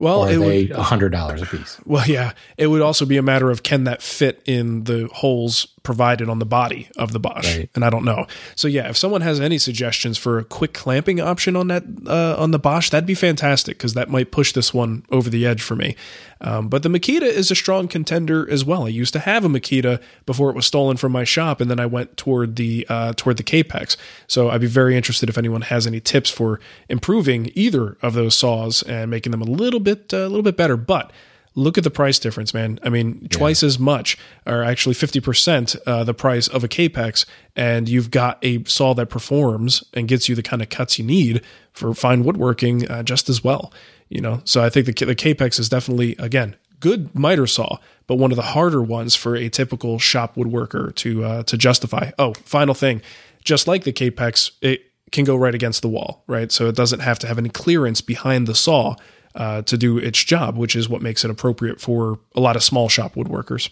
[0.03, 1.81] Well, or are it they hundred dollars a piece?
[1.87, 5.69] Well, yeah, it would also be a matter of can that fit in the holes
[5.85, 7.71] provided on the body of the Bosch, right.
[7.77, 8.27] and I don't know.
[8.57, 12.35] So yeah, if someone has any suggestions for a quick clamping option on that uh,
[12.37, 15.63] on the Bosch, that'd be fantastic because that might push this one over the edge
[15.63, 15.95] for me.
[16.41, 18.87] Um, but the Makita is a strong contender as well.
[18.87, 21.79] I used to have a Makita before it was stolen from my shop, and then
[21.79, 23.97] I went toward the uh, toward the Kapex.
[24.27, 28.35] So I'd be very interested if anyone has any tips for improving either of those
[28.35, 30.77] saws and making them a little bit uh, a little bit better.
[30.77, 31.13] But
[31.55, 32.79] look at the price difference, man.
[32.83, 33.29] I mean, yeah.
[33.31, 37.27] twice as much, or actually 50% uh, the price of a Kapex,
[37.57, 41.05] and you've got a saw that performs and gets you the kind of cuts you
[41.05, 43.73] need for fine woodworking uh, just as well.
[44.09, 48.17] You know, so I think the, the Kapex is definitely, again, good miter saw, but
[48.17, 52.11] one of the harder ones for a typical shop woodworker to uh, to justify.
[52.19, 53.01] Oh, final thing,
[53.43, 56.51] just like the Kapex, it can go right against the wall, right?
[56.51, 58.97] So it doesn't have to have any clearance behind the saw
[59.35, 62.63] uh, to do its job, which is what makes it appropriate for a lot of
[62.63, 63.71] small shop woodworkers.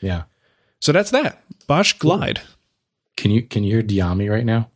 [0.00, 0.22] Yeah.
[0.80, 1.42] So that's that.
[1.66, 2.40] Bosch Glide.
[3.16, 4.70] Can you can you hear Dyami right now?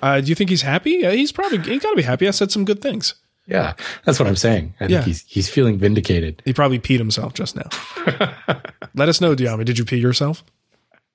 [0.00, 1.04] Uh, do you think he's happy?
[1.04, 2.28] Uh, he's probably he got to be happy.
[2.28, 3.14] I said some good things.
[3.46, 3.74] Yeah,
[4.04, 4.74] that's what I'm saying.
[4.78, 4.98] I yeah.
[4.98, 6.42] think he's he's feeling vindicated.
[6.44, 7.68] He probably peed himself just now.
[8.94, 9.64] Let us know, Dyami.
[9.64, 10.44] Did you pee yourself?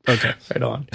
[0.07, 0.87] Okay, right on.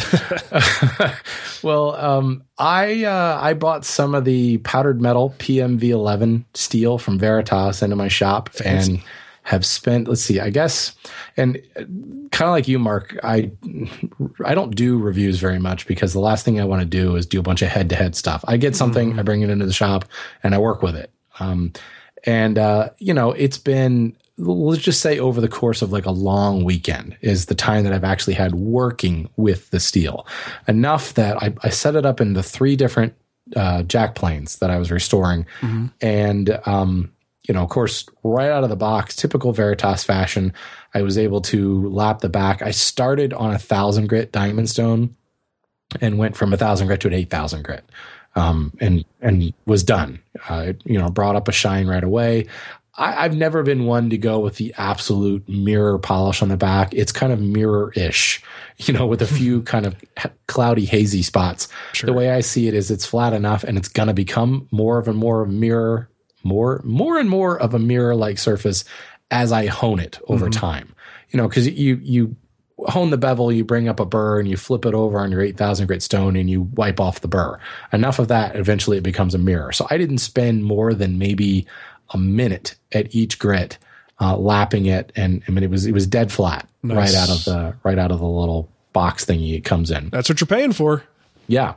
[1.62, 7.83] well, um, I uh, I bought some of the powdered metal PMV11 steel from Veritas
[7.83, 8.94] into my shop Fancy.
[8.94, 9.03] and
[9.44, 10.09] have spent.
[10.09, 10.94] Let's see, I guess,
[11.38, 11.61] and
[12.33, 13.18] kind of like you, Mark.
[13.23, 13.51] I
[14.44, 17.25] I don't do reviews very much because the last thing I want to do is
[17.25, 18.44] do a bunch of head to head stuff.
[18.47, 19.21] I get something, mm-hmm.
[19.21, 20.05] I bring it into the shop,
[20.42, 21.11] and I work with it.
[21.40, 21.73] Um,
[22.25, 26.12] and uh, you know, it's been let's just say over the course of like a
[26.12, 30.27] long weekend is the time that I've actually had working with the steel
[30.66, 33.14] enough that I, I set it up in the three different
[33.57, 35.46] uh, jack planes that I was restoring.
[35.61, 35.87] Mm-hmm.
[36.01, 37.12] And, um,
[37.46, 40.53] you know, of course, right out of the box, typical Veritas fashion,
[40.94, 42.62] I was able to lap the back.
[42.62, 45.16] I started on a thousand grit diamond stone
[46.01, 47.85] and went from a thousand grit to an 8,000 grit.
[48.37, 50.20] Um, and and was done.
[50.48, 52.46] Uh, you know, brought up a shine right away.
[52.99, 56.93] I, have never been one to go with the absolute mirror polish on the back.
[56.93, 58.43] It's kind of mirror ish,
[58.79, 59.95] you know, with a few kind of
[60.49, 61.69] cloudy, hazy spots.
[61.93, 62.09] Sure.
[62.09, 64.99] The way I see it is it's flat enough and it's going to become more
[64.99, 66.11] of a more mirror,
[66.43, 68.85] more, more and more of a mirror like surface
[69.31, 70.61] as I hone it over mm-hmm.
[70.61, 70.95] time.
[71.31, 72.37] You know, because you, you,
[72.87, 75.43] hone the bevel, you bring up a burr and you flip it over on your
[75.43, 77.59] 8000 grit stone and you wipe off the burr.
[77.93, 79.73] Enough of that, eventually it becomes a mirror.
[79.73, 81.67] So I didn't spend more than maybe
[82.11, 83.79] a minute at each grit,
[84.21, 86.97] uh, lapping it, and I mean it was it was dead flat nice.
[86.97, 90.11] right out of the right out of the little box thingy it comes in.
[90.11, 91.03] That's what you're paying for.
[91.47, 91.75] Yeah,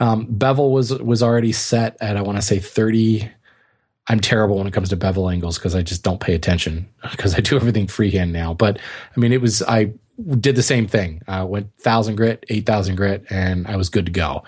[0.00, 3.30] um, bevel was was already set at I want to say thirty.
[4.08, 7.36] I'm terrible when it comes to bevel angles because I just don't pay attention because
[7.36, 8.52] I do everything freehand now.
[8.52, 8.78] But
[9.16, 9.92] I mean, it was I
[10.40, 11.22] did the same thing.
[11.28, 14.42] I went thousand grit, eight thousand grit, and I was good to go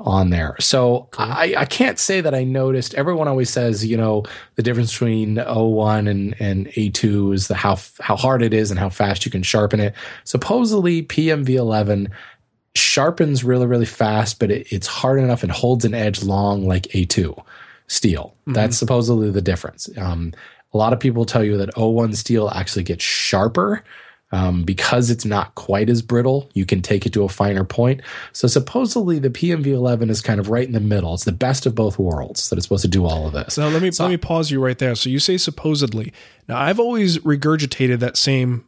[0.00, 0.56] on there.
[0.60, 1.26] So cool.
[1.26, 2.94] I, I can't say that I noticed.
[2.94, 7.78] Everyone always says, you know, the difference between O1 and, and A2 is the how
[8.00, 9.94] how hard it is and how fast you can sharpen it.
[10.24, 12.10] Supposedly PMV11
[12.74, 16.84] sharpens really really fast, but it, it's hard enough and holds an edge long like
[16.88, 17.42] A2
[17.86, 18.34] steel.
[18.40, 18.54] Mm-hmm.
[18.54, 19.88] That's supposedly the difference.
[19.98, 20.32] Um,
[20.72, 23.82] a lot of people tell you that O1 steel actually gets sharper
[24.32, 28.00] um, because it's not quite as brittle, you can take it to a finer point.
[28.32, 31.14] So supposedly the PMV11 is kind of right in the middle.
[31.14, 33.54] It's the best of both worlds that it's supposed to do all of this.
[33.54, 34.94] So let me so, let me pause you right there.
[34.94, 36.12] So you say supposedly.
[36.48, 38.64] Now I've always regurgitated that same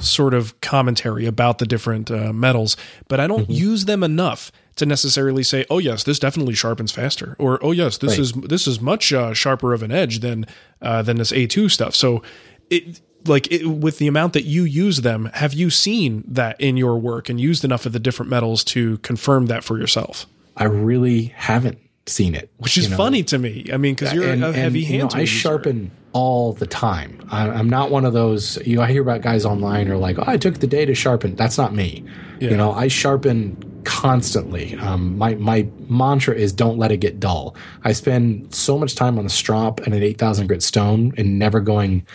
[0.00, 2.76] sort of commentary about the different uh, metals,
[3.08, 3.52] but I don't mm-hmm.
[3.52, 7.98] use them enough to necessarily say, "Oh yes, this definitely sharpens faster," or "Oh yes,
[7.98, 8.18] this right.
[8.20, 10.46] is this is much uh, sharper of an edge than
[10.82, 12.22] uh, than this A2 stuff." So
[12.68, 16.76] it like it, with the amount that you use them, have you seen that in
[16.76, 20.26] your work and used enough of the different metals to confirm that for yourself?
[20.56, 22.96] I really haven't seen it, which is know?
[22.96, 23.66] funny to me.
[23.72, 25.12] I mean, because you're and, a heavy hand.
[25.12, 27.26] You know, I sharpen all the time.
[27.30, 28.56] I, am not one of those.
[28.66, 30.94] You know, I hear about guys online are like, "Oh, I took the day to
[30.94, 32.04] sharpen." That's not me.
[32.40, 32.50] Yeah.
[32.50, 34.76] You know, I sharpen constantly.
[34.76, 37.54] Um, my my mantra is don't let it get dull.
[37.84, 41.38] I spend so much time on the strop and an eight thousand grit stone, and
[41.38, 42.06] never going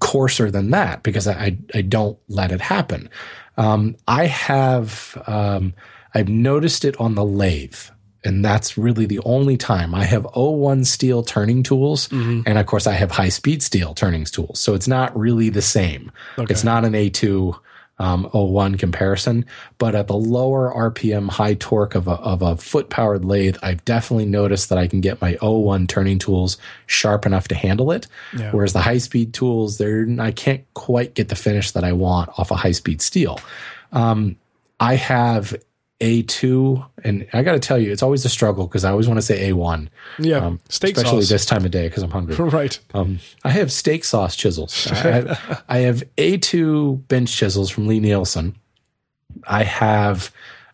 [0.00, 3.08] coarser than that because I I, don't let it happen.
[3.56, 5.74] Um, I have um,
[6.14, 7.76] I've noticed it on the lathe
[8.24, 12.08] and that's really the only time I have O1 steel turning tools.
[12.08, 12.42] Mm-hmm.
[12.46, 14.60] And of course, I have high speed steel turning tools.
[14.60, 16.12] So it's not really the same.
[16.38, 16.52] Okay.
[16.52, 17.58] It's not an A2
[18.02, 19.46] um, O1 comparison,
[19.78, 23.84] but at the lower RPM high torque of a, of a foot powered lathe, I've
[23.84, 28.08] definitely noticed that I can get my O1 turning tools sharp enough to handle it.
[28.36, 28.50] Yeah.
[28.50, 32.36] Whereas the high speed tools, they're, I can't quite get the finish that I want
[32.40, 33.38] off a high speed steel.
[33.92, 34.36] Um,
[34.80, 35.54] I have
[36.02, 39.18] a2, and I got to tell you, it's always a struggle because I always want
[39.18, 39.88] to say A1.
[40.18, 41.30] Yeah, um, steak especially sauce.
[41.30, 42.34] this time of day because I'm hungry.
[42.38, 42.78] right.
[42.92, 44.88] Um, I have steak sauce chisels.
[44.90, 48.56] I, have, I have A2 bench chisels from Lie-Nielsen.
[49.46, 50.32] I have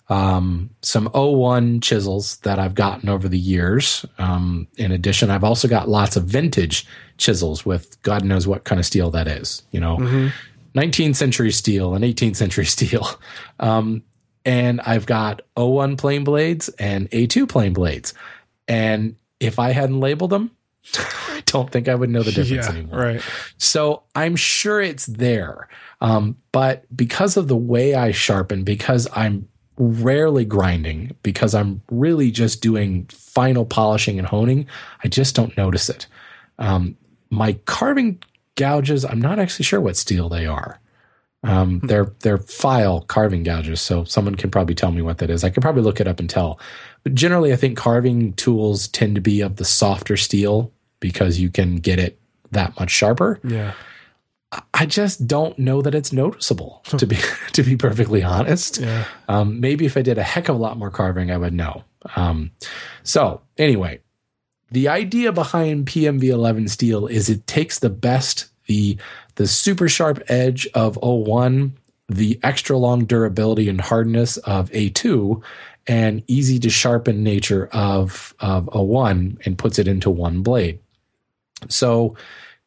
[0.08, 4.06] um, some O1 chisels that I've gotten over the years.
[4.16, 6.86] Um, in addition, I've also got lots of vintage
[7.18, 9.62] chisels with God knows what kind of steel that is.
[9.72, 10.28] You know, mm-hmm.
[10.78, 13.06] 19th century steel and 18th century steel.
[13.60, 14.02] Um,
[14.48, 18.14] and I've got O1 plane blades and A2 plane blades.
[18.66, 20.52] And if I hadn't labeled them,
[20.96, 22.98] I don't think I would know the difference yeah, anymore.
[22.98, 23.22] Right.
[23.58, 25.68] So I'm sure it's there.
[26.00, 32.30] Um, but because of the way I sharpen, because I'm rarely grinding, because I'm really
[32.30, 34.66] just doing final polishing and honing,
[35.04, 36.06] I just don't notice it.
[36.58, 36.96] Um,
[37.28, 38.22] my carving
[38.54, 40.80] gouges, I'm not actually sure what steel they are.
[41.44, 41.86] Um, hmm.
[41.86, 45.44] they're they're Pfeil carving gouges, so someone can probably tell me what that is.
[45.44, 46.58] I could probably look it up and tell.
[47.04, 51.48] But generally, I think carving tools tend to be of the softer steel because you
[51.48, 52.18] can get it
[52.50, 53.38] that much sharper.
[53.44, 53.74] Yeah.
[54.72, 57.18] I just don't know that it's noticeable to be
[57.52, 58.78] to be perfectly honest.
[58.78, 59.04] Yeah.
[59.28, 61.84] Um, maybe if I did a heck of a lot more carving, I would know.
[62.16, 62.52] Um,
[63.02, 64.00] so anyway,
[64.70, 68.98] the idea behind PMV11 steel is it takes the best the
[69.38, 71.70] the super sharp edge of O1,
[72.08, 75.40] the extra long durability and hardness of A2,
[75.86, 80.80] and easy to sharpen nature of, of O1 and puts it into one blade.
[81.68, 82.16] So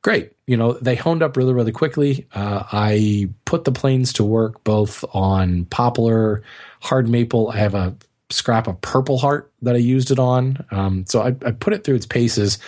[0.01, 0.31] great.
[0.47, 2.25] You know, they honed up really, really quickly.
[2.33, 6.41] Uh, I put the planes to work both on poplar,
[6.79, 7.49] hard maple.
[7.49, 7.97] I have a
[8.29, 10.65] scrap of purple heart that I used it on.
[10.71, 12.59] Um, so I, I put it through its paces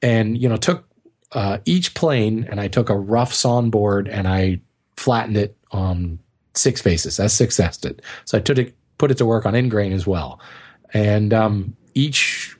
[0.00, 0.87] and, you know, took
[1.32, 4.60] uh, each plane and I took a rough sawn board and I
[4.96, 6.18] flattened it on
[6.54, 7.16] six faces.
[7.16, 8.02] That's six it.
[8.24, 10.40] So I took it, put it to work on end grain as well.
[10.94, 12.56] And um, each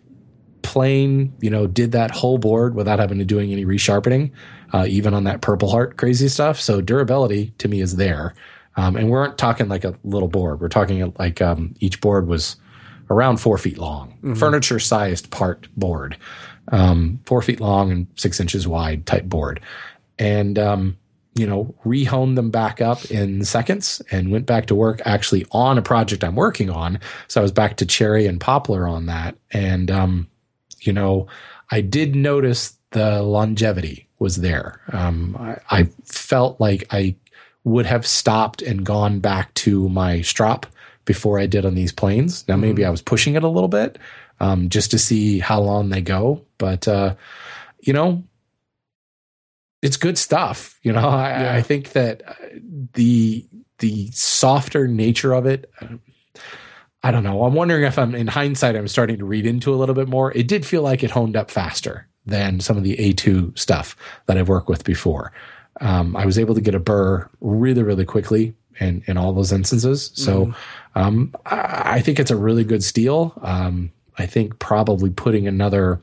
[0.63, 4.31] plane, you know, did that whole board without having to doing any resharpening,
[4.73, 6.61] uh, even on that purple heart crazy stuff.
[6.61, 8.35] So durability to me is there.
[8.77, 10.61] Um, and we aren't talking like a little board.
[10.61, 12.57] We're talking like um, each board was
[13.11, 14.35] around four feet long, mm-hmm.
[14.35, 16.17] furniture sized part board
[16.73, 19.61] um, four feet long and six inches wide type board.
[20.19, 20.97] And, um,
[21.35, 25.79] you know, rehoned them back up in seconds and went back to work actually on
[25.79, 26.99] a project I'm working on.
[27.29, 29.37] So I was back to cherry and poplar on that.
[29.53, 30.29] And, um,
[30.81, 31.29] you know,
[31.71, 34.81] I did notice the longevity was there.
[34.93, 37.15] Um, I, I, felt like I
[37.65, 40.67] would have stopped and gone back to my strop
[41.05, 42.47] before I did on these planes.
[42.49, 42.89] Now, maybe mm-hmm.
[42.89, 43.99] I was pushing it a little bit,
[44.41, 46.45] um, just to see how long they go.
[46.59, 47.15] But uh,
[47.81, 48.25] you know,
[49.83, 50.79] it's good stuff.
[50.83, 51.55] You know, I, yeah.
[51.55, 52.35] I think that uh,
[52.95, 53.47] the
[53.79, 55.71] the softer nature of it.
[55.81, 55.97] Uh,
[57.03, 57.45] I don't know.
[57.45, 60.33] I'm wondering if I'm in hindsight, I'm starting to read into a little bit more.
[60.33, 63.97] It did feel like it honed up faster than some of the A2 stuff
[64.27, 65.33] that I've worked with before.
[65.81, 69.53] Um, I was able to get a burr really, really quickly in, in all those
[69.53, 70.11] instances.
[70.15, 70.55] So mm.
[70.97, 73.33] um, I, I, think it's a really good steel.
[73.43, 76.01] Um, I think probably putting another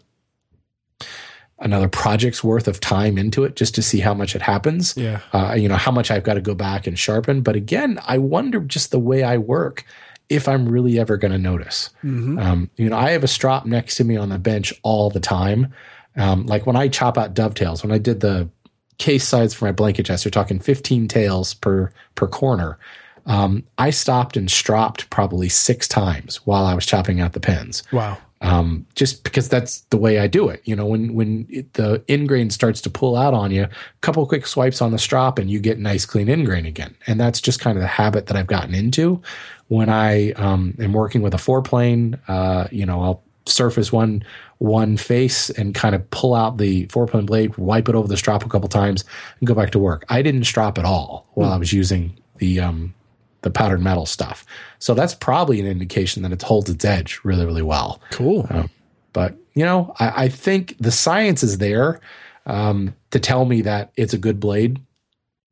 [1.60, 4.94] another project's worth of time into it just to see how much it happens.
[4.98, 5.22] Yeah.
[5.32, 7.42] Uh, you know, how much I've got to go back and sharpen.
[7.42, 9.86] But again, I wonder just the way I work
[10.28, 11.92] if I'm really ever going to notice.
[12.04, 12.40] Mm-hmm.
[12.40, 15.20] Um, you know, I have a strop next to me on the bench all the
[15.20, 15.74] time.
[16.18, 18.50] Um, like when I chop out dovetails, when I did the
[18.98, 22.78] case sides for my blanket chest, you're talking 15 tails per per corner.
[23.26, 27.84] Um, I stopped and stropped probably six times while I was chopping out the pins.
[27.92, 28.18] Wow.
[28.42, 30.62] Um, just because that's the way I do it.
[30.66, 33.70] You know, when when it, the end grain starts to pull out on you, a
[34.02, 36.96] couple quick swipes on the strop and you get nice clean end grain again.
[37.08, 39.22] And that's just kind of the habit that I've gotten into.
[39.70, 44.24] When I um, am working with a four plane, uh, you know, I'll surface one
[44.60, 48.18] one face and kind of pull out the four plane blade, wipe it over the
[48.18, 49.04] strop a couple times,
[49.40, 50.06] and go back to work.
[50.10, 52.94] I didn't strop at all while I was using the um,
[53.46, 54.44] the powdered metal stuff.
[54.80, 58.02] So that's probably an indication that it holds its edge really, really well.
[58.10, 58.48] Cool.
[58.50, 58.70] Um,
[59.14, 62.02] but you know, I, I, think the science is there
[62.48, 64.82] um, to tell me that it's a good blade.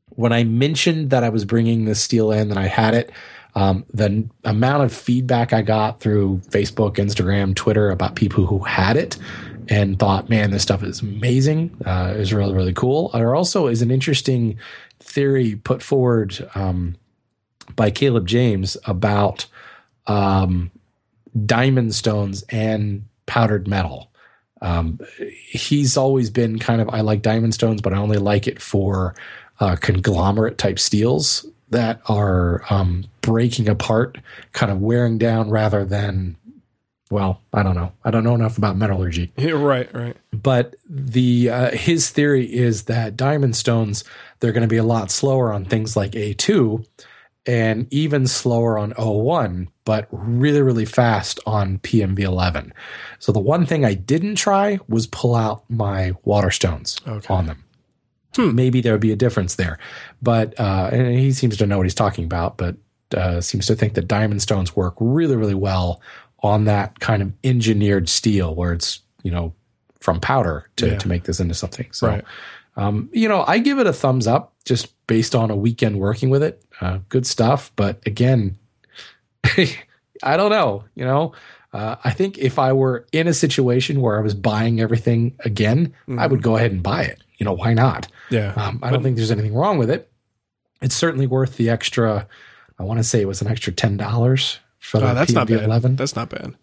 [0.10, 3.12] When I mentioned that I was bringing this steel in, that I had it,
[3.54, 8.98] um, the amount of feedback I got through Facebook, Instagram, Twitter about people who had
[8.98, 9.18] it
[9.70, 13.10] and thought, man, this stuff is amazing, uh, is really, really cool.
[13.10, 14.58] There also is an interesting
[15.00, 16.96] theory put forward um,
[17.76, 19.46] by Caleb James about
[20.08, 20.72] um,
[21.46, 24.10] diamond stones and powdered metal.
[24.62, 25.00] Um,
[25.50, 29.14] he's always been kind of, I like diamond stones, but I only like it for
[29.60, 34.18] uh, conglomerate type steels that are um, breaking apart,
[34.54, 36.38] kind of wearing down rather than,
[37.10, 37.92] well, I don't know.
[38.06, 39.34] I don't know enough about metallurgy.
[39.38, 40.16] Yeah, right, right.
[40.32, 44.04] But the uh, his theory is that diamond stones
[44.40, 46.86] they're going to be a lot slower on things like A2
[47.46, 52.72] and even slower on O1, but really, really fast on PMV11.
[53.20, 57.34] So the one thing I didn't try was pull out my Waterstones okay.
[57.34, 57.64] on them.
[58.36, 58.56] Hmm.
[58.56, 59.78] Maybe there would be a difference there,
[60.22, 62.58] but uh, and he seems to know what he's talking about.
[62.58, 62.78] But
[63.16, 66.02] uh, seems to think that diamond stones work really, really well
[66.42, 69.54] on that kind of engineered steel, where it's you know
[70.00, 70.98] from powder to yeah.
[70.98, 71.88] to make this into something.
[71.92, 72.26] So, right.
[72.76, 76.30] Um, you know, I give it a thumbs up just based on a weekend working
[76.30, 76.64] with it.
[76.82, 78.58] Uh, good stuff, but again,
[80.24, 80.86] I don't know.
[80.96, 81.34] You know,
[81.74, 85.94] uh, I think if I were in a situation where I was buying everything again,
[86.08, 86.20] mm-hmm.
[86.20, 86.50] I would mm-hmm.
[86.50, 87.22] go ahead and buy it.
[87.38, 88.08] You know, why not?
[88.30, 88.54] Yeah.
[88.56, 90.10] Um, I don't think there's anything wrong with it.
[90.82, 92.28] It's certainly worth the extra.
[92.80, 95.48] I want to say it was an extra ten dollars for the oh, that's not
[95.48, 95.64] bad.
[95.64, 95.96] 11.
[95.96, 96.56] That's not bad.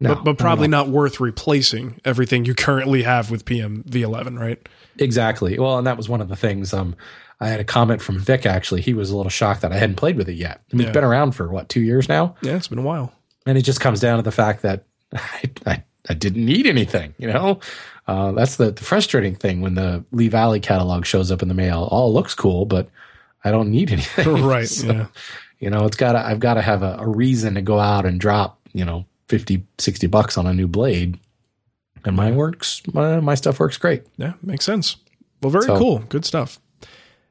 [0.00, 4.68] No, but, but probably not worth replacing everything you currently have with PM V11, right?
[4.98, 5.58] Exactly.
[5.58, 6.72] Well, and that was one of the things.
[6.72, 6.96] Um,
[7.40, 8.80] I had a comment from Vic actually.
[8.80, 10.62] He was a little shocked that I hadn't played with it yet.
[10.72, 10.88] I mean, yeah.
[10.88, 12.34] it's been around for what two years now.
[12.40, 13.12] Yeah, it's been a while.
[13.44, 17.14] And it just comes down to the fact that I, I, I didn't need anything.
[17.18, 17.60] You know,
[18.06, 21.54] uh, that's the, the, frustrating thing when the Lee Valley catalog shows up in the
[21.54, 21.88] mail.
[21.90, 22.88] All looks cool, but
[23.44, 24.42] I don't need anything.
[24.42, 24.68] right.
[24.68, 25.06] so, yeah.
[25.58, 26.18] You know, it's got to.
[26.18, 28.60] I've got to have a, a reason to go out and drop.
[28.72, 31.18] You know, 50, 60 bucks on a new blade.
[32.06, 32.82] And mine works.
[32.92, 34.04] My, my stuff works great.
[34.16, 34.96] Yeah, makes sense.
[35.42, 35.98] Well, very so, cool.
[36.08, 36.60] Good stuff.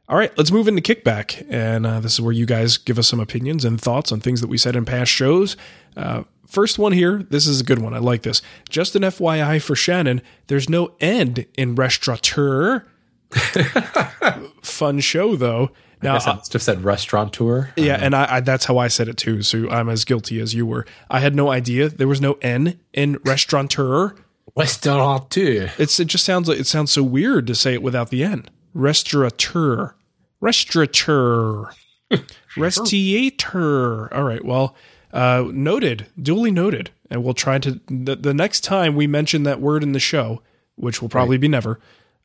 [0.07, 1.45] All right, let's move into kickback.
[1.49, 4.41] And uh, this is where you guys give us some opinions and thoughts on things
[4.41, 5.57] that we said in past shows.
[5.97, 7.93] Uh, first one here, this is a good one.
[7.93, 8.41] I like this.
[8.69, 12.86] Just an FYI for Shannon, there's no end in restaurateur.
[14.61, 15.71] Fun show, though.
[16.03, 17.71] Now, I must have said restaurateur.
[17.78, 19.41] Yeah, and I, I, that's how I said it too.
[19.41, 20.86] So I'm as guilty as you were.
[21.09, 24.13] I had no idea there was no N in restaurateur.
[24.56, 25.72] Restaurateur.
[25.78, 28.49] It's it just sounds like it sounds so weird to say it without the N.
[28.74, 29.95] Restaurateur.
[30.39, 31.72] Restaurateur.
[32.58, 34.14] Restaurateur.
[34.14, 34.43] All right.
[34.43, 34.76] Well,
[35.12, 36.08] uh, noted.
[36.22, 36.91] Duly noted.
[37.10, 40.41] And we'll try to the, the, next time we mention that word in the show,
[40.76, 41.41] which will probably right.
[41.41, 41.80] be never,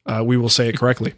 [0.07, 1.15] uh, we will say it correctly.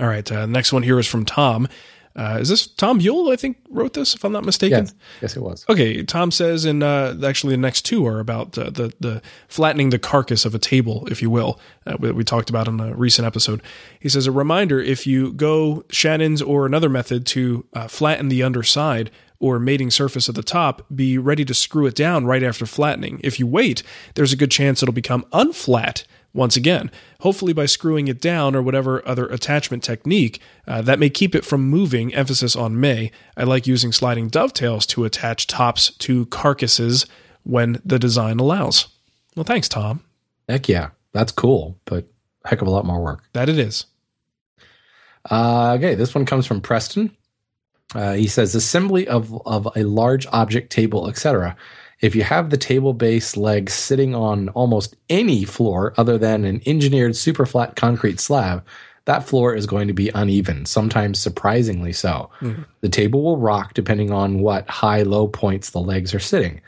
[0.00, 0.30] All right.
[0.30, 1.68] Uh, next one here is from Tom.
[2.16, 3.30] Uh, is this Tom Buell?
[3.30, 4.84] I think wrote this, if I'm not mistaken.
[4.84, 5.64] Yes, yes it was.
[5.68, 9.90] Okay, Tom says, and uh, actually the next two are about uh, the the flattening
[9.90, 12.94] the carcass of a table, if you will, uh, we, we, talked about in a
[12.94, 13.60] recent episode.
[13.98, 18.44] He says a reminder: if you go Shannon's or another method to uh, flatten the
[18.44, 19.10] underside
[19.40, 23.20] or mating surface at the top, be ready to screw it down right after flattening.
[23.24, 23.82] If you wait,
[24.14, 26.04] there's a good chance it'll become unflat
[26.34, 31.08] once again, hopefully by screwing it down or whatever other attachment technique uh, that may
[31.08, 33.12] keep it from moving, emphasis on may.
[33.36, 37.06] I like using sliding dovetails to attach tops to carcasses
[37.44, 38.88] when the design allows.
[39.36, 40.02] Well, thanks, Tom.
[40.48, 40.90] Heck yeah.
[41.12, 42.06] That's cool, but
[42.44, 43.22] heck of a lot more work.
[43.32, 43.86] That it is.
[45.30, 47.16] Uh, okay, this one comes from Preston.
[47.94, 51.56] Uh, he says assembly of, of a large object table, etc
[52.04, 56.60] if you have the table base legs sitting on almost any floor other than an
[56.66, 58.62] engineered super flat concrete slab,
[59.06, 62.28] that floor is going to be uneven, sometimes surprisingly so.
[62.42, 62.64] Mm-hmm.
[62.82, 66.60] The table will rock depending on what high low points the legs are sitting.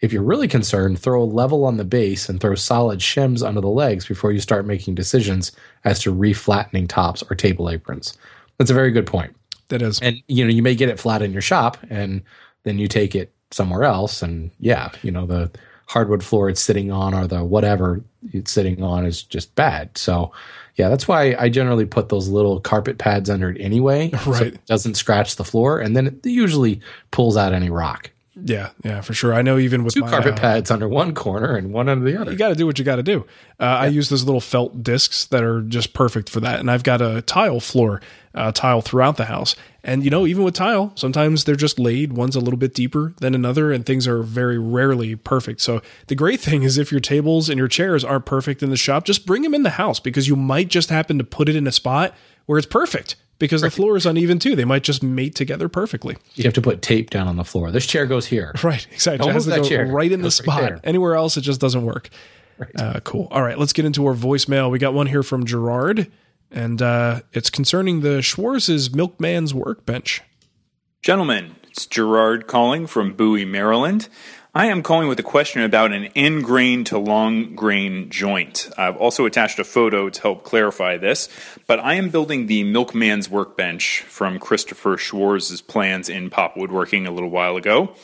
[0.00, 3.60] If you're really concerned, throw a level on the base and throw solid shims under
[3.60, 5.52] the legs before you start making decisions
[5.84, 8.18] as to reflattening tops or table aprons.
[8.58, 9.36] That's a very good point.
[9.68, 10.00] That is.
[10.00, 12.22] And you know, you may get it flat in your shop and
[12.64, 15.50] then you take it somewhere else and yeah you know the
[15.86, 18.00] hardwood floor it's sitting on or the whatever
[18.32, 19.96] it's sitting on is just bad.
[19.98, 20.30] So
[20.76, 24.10] yeah, that's why I generally put those little carpet pads under it anyway.
[24.24, 24.42] so Right.
[24.54, 26.80] it doesn't scratch the floor and then it usually
[27.10, 28.10] pulls out any rock.
[28.36, 29.34] Yeah, yeah, for sure.
[29.34, 32.20] I know even with Two carpet uh, pads under one corner and one under the
[32.20, 32.30] other.
[32.30, 33.26] you got to do what you got to do.
[33.58, 36.84] Uh, I use those little felt discs that are just perfect for that, and I've
[36.84, 38.00] got a tile floor,
[38.34, 39.56] uh, tile throughout the house.
[39.82, 42.12] And you know, even with tile, sometimes they're just laid.
[42.12, 45.60] One's a little bit deeper than another, and things are very rarely perfect.
[45.60, 48.76] So the great thing is, if your tables and your chairs aren't perfect in the
[48.76, 51.56] shop, just bring them in the house because you might just happen to put it
[51.56, 52.14] in a spot
[52.46, 54.54] where it's perfect because the floor is uneven too.
[54.54, 56.16] They might just mate together perfectly.
[56.34, 57.72] You have to put tape down on the floor.
[57.72, 58.54] This chair goes here.
[58.62, 59.18] Right, exactly.
[59.26, 59.86] Don't It has to that go chair.
[59.86, 60.80] right in the Goes right spot.
[60.84, 62.08] Anywhere else, it just doesn't work.
[62.76, 63.26] Uh, cool.
[63.32, 64.70] All right, let's get into our voicemail.
[64.70, 66.12] We got one here from Gerard,
[66.50, 70.20] and uh, it's concerning the Schwarz's Milkman's Workbench.
[71.02, 74.08] Gentlemen, it's Gerard calling from Bowie, Maryland.
[74.52, 78.68] I am calling with a question about an end grain to long grain joint.
[78.76, 81.28] I've also attached a photo to help clarify this,
[81.68, 87.12] but I am building the Milkman's Workbench from Christopher Schwarz's plans in Pop Woodworking a
[87.12, 87.94] little while ago.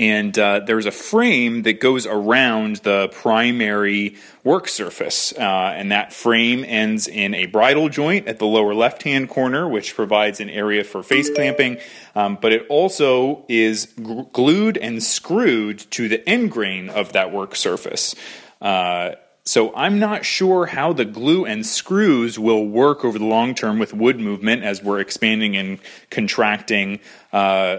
[0.00, 5.32] And uh, there's a frame that goes around the primary work surface.
[5.32, 9.68] Uh, and that frame ends in a bridle joint at the lower left hand corner,
[9.68, 11.78] which provides an area for face clamping.
[12.14, 17.32] Um, but it also is gr- glued and screwed to the end grain of that
[17.32, 18.14] work surface.
[18.60, 19.12] Uh,
[19.44, 23.78] so I'm not sure how the glue and screws will work over the long term
[23.78, 25.80] with wood movement as we're expanding and
[26.10, 27.00] contracting
[27.32, 27.78] uh,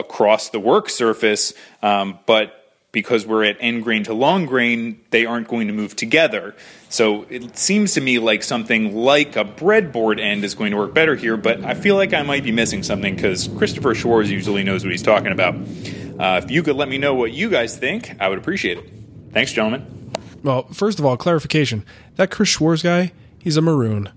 [0.00, 1.52] across the work surface.
[1.82, 2.56] Um, but
[2.92, 6.56] because we're at end grain to long grain, they aren't going to move together.
[6.88, 10.92] So it seems to me like something like a breadboard end is going to work
[10.92, 14.64] better here, but I feel like I might be missing something because Christopher Schwarz usually
[14.64, 15.54] knows what he's talking about.
[15.54, 18.90] Uh, if you could let me know what you guys think, I would appreciate it.
[19.32, 20.10] Thanks, gentlemen.
[20.42, 21.84] Well, first of all, clarification:
[22.16, 24.10] that Chris Schwarz guy, he's a maroon.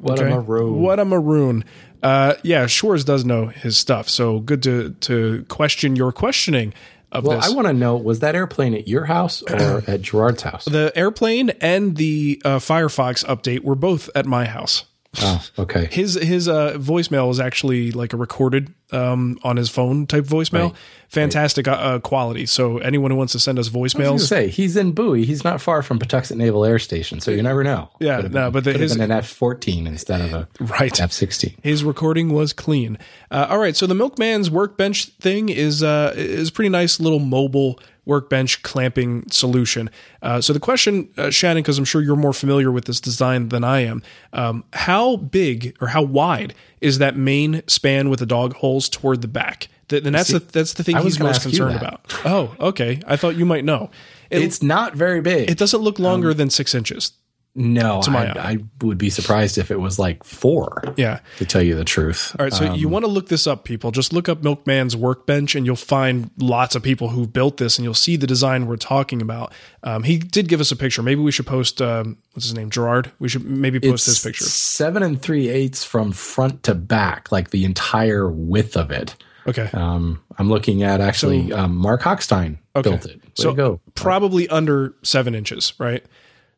[0.00, 0.32] What Okay?
[0.32, 0.80] a maroon.
[0.80, 1.64] What a maroon.
[2.02, 4.08] Uh, yeah, Schwarz does know his stuff.
[4.08, 6.74] So good to to question your questioning
[7.12, 7.50] of Well, this.
[7.50, 10.64] I want to know was that airplane at your house or at Gerard's house?
[10.64, 14.84] the airplane and the uh, Firefox update were both at my house.
[15.20, 15.88] Oh, okay.
[15.90, 20.70] His his uh, voicemail is actually like a recorded um, on his phone type voicemail.
[20.70, 20.76] Right.
[21.08, 22.46] Fantastic uh, uh, quality.
[22.46, 25.26] So anyone who wants to send us I was voicemails, say he's in Bowie.
[25.26, 27.90] He's not far from Patuxent Naval Air Station, so you never know.
[28.00, 30.98] Yeah, no, been- but the- his- been an F fourteen instead of a right?
[30.98, 31.56] F sixteen.
[31.62, 32.96] His recording was clean.
[33.30, 37.18] Uh, all right, so the Milkman's workbench thing is uh, is a pretty nice little
[37.20, 39.88] mobile workbench clamping solution.
[40.22, 43.48] Uh, so the question, uh, Shannon, because I'm sure you're more familiar with this design
[43.50, 48.26] than I am, um, how big or how wide is that main span with the
[48.26, 49.68] dog holes toward the back?
[49.88, 52.00] Th- And that's the that's the thing he's most concerned about.
[52.24, 53.00] Oh, okay.
[53.06, 53.90] I thought you might know.
[54.30, 55.50] It, It's not very big.
[55.50, 57.12] it doesn't look longer than six inches.
[57.54, 60.82] No, I, I would be surprised if it was like four.
[60.96, 61.20] Yeah.
[61.38, 62.34] To tell you the truth.
[62.38, 63.90] All right, so you want to look this up, people.
[63.90, 67.84] Just look up Milkman's workbench, and you'll find lots of people who built this, and
[67.84, 69.52] you'll see the design we're talking about.
[69.82, 71.02] Um, he did give us a picture.
[71.02, 71.82] Maybe we should post.
[71.82, 72.70] Um, what's his name?
[72.70, 73.12] Gerard.
[73.18, 74.44] We should maybe post this picture.
[74.44, 79.14] Seven and three eighths from front to back, like the entire width of it.
[79.46, 79.68] Okay.
[79.72, 82.88] Um, I'm looking at actually um, Mark Hochstein Okay.
[82.90, 83.16] built it.
[83.16, 83.80] Way so go.
[83.94, 86.04] probably under seven inches, right?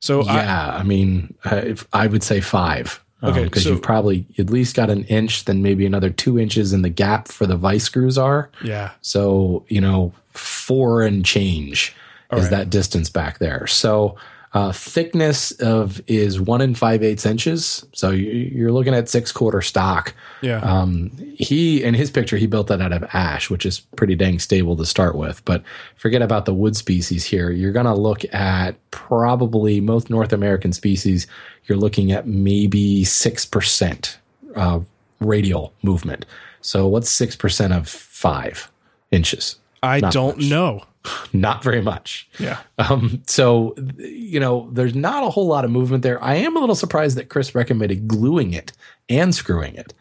[0.04, 3.02] So Yeah, I, mean, uh, if, I would say five.
[3.22, 6.74] Okay, because so- you've probably at least got an inch, then maybe another two inches
[6.74, 8.50] in the gap for the vice screws are.
[8.62, 11.94] yeah, So you know, four and change
[12.32, 12.50] is right.
[12.50, 13.66] that distance back there.
[13.66, 14.16] So
[14.54, 17.84] uh, thickness of is one and five eighths inches.
[17.92, 20.14] So you, you're looking at six quarter stock.
[20.42, 20.58] yeah.
[20.60, 24.38] Um, he in his picture he built that out of ash, which is pretty dang
[24.38, 25.44] stable to start with.
[25.44, 25.64] But
[25.96, 27.50] forget about the wood species here.
[27.50, 31.26] You're gonna look at probably most North American species.
[31.66, 34.18] You're looking at maybe six percent
[34.54, 34.80] uh,
[35.18, 36.26] radial movement.
[36.60, 38.70] So what's six percent of five
[39.10, 39.56] inches?
[39.82, 40.46] I not don't much.
[40.48, 40.84] know.
[41.32, 42.28] Not very much.
[42.38, 42.60] Yeah.
[42.78, 46.22] Um, so you know, there's not a whole lot of movement there.
[46.22, 48.72] I am a little surprised that Chris recommended gluing it
[49.08, 49.92] and screwing it.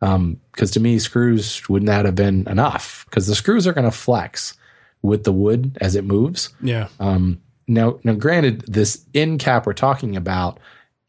[0.00, 3.04] Um, because to me, screws wouldn't that have been enough?
[3.06, 4.54] Because the screws are going to flex
[5.02, 6.50] with the wood as it moves.
[6.60, 6.88] Yeah.
[7.00, 10.58] Um, now, now, granted, this end cap we're talking about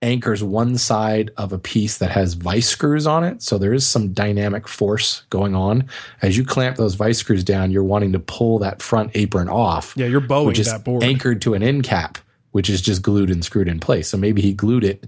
[0.06, 3.42] anchors one side of a piece that has vice screws on it.
[3.42, 5.90] So there is some dynamic force going on.
[6.22, 9.94] As you clamp those vice screws down, you're wanting to pull that front apron off
[9.98, 10.06] Yeah.
[10.06, 11.04] You're bowing which is that board.
[11.04, 12.18] anchored to an end cap,
[12.52, 14.08] which is just glued and screwed in place.
[14.08, 15.06] So maybe he glued it.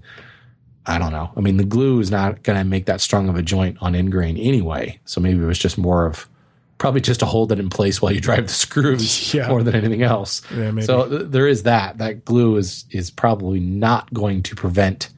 [0.84, 1.30] I don't know.
[1.36, 3.94] I mean, the glue is not going to make that strong of a joint on
[3.94, 4.98] end grain anyway.
[5.04, 6.28] So maybe it was just more of
[6.78, 9.48] probably just to hold it in place while you drive the screws Yeah.
[9.48, 10.42] more than anything else.
[10.50, 10.86] Yeah, maybe.
[10.86, 11.98] So th- there is that.
[11.98, 15.10] That glue is is probably not going to prevent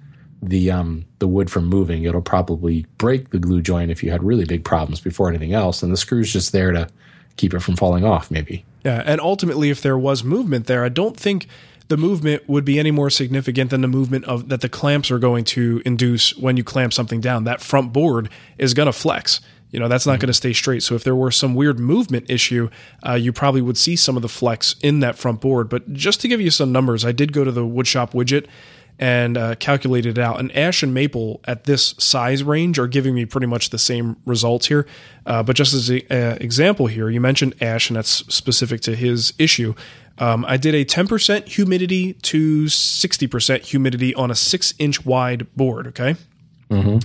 [0.42, 2.04] the um the wood from moving.
[2.04, 5.82] It'll probably break the glue joint if you had really big problems before anything else,
[5.82, 6.88] and the screw's just there to
[7.36, 8.30] keep it from falling off.
[8.30, 8.64] Maybe.
[8.84, 11.46] Yeah, and ultimately, if there was movement there, I don't think
[11.88, 15.18] the movement would be any more significant than the movement of that the clamps are
[15.18, 17.44] going to induce when you clamp something down.
[17.44, 19.40] That front board is going to flex.
[19.70, 20.82] You know, that's not going to stay straight.
[20.82, 22.70] So if there were some weird movement issue,
[23.06, 25.68] uh, you probably would see some of the flex in that front board.
[25.68, 28.46] But just to give you some numbers, I did go to the woodshop widget
[28.98, 30.38] and uh, calculated it out.
[30.38, 34.16] And ash and maple at this size range are giving me pretty much the same
[34.26, 34.86] results here.
[35.24, 39.32] Uh, but just as an example here, you mentioned ash, and that's specific to his
[39.38, 39.74] issue.
[40.18, 45.86] Um, I did a 10% humidity to 60% humidity on a six inch wide board.
[45.88, 46.14] Okay.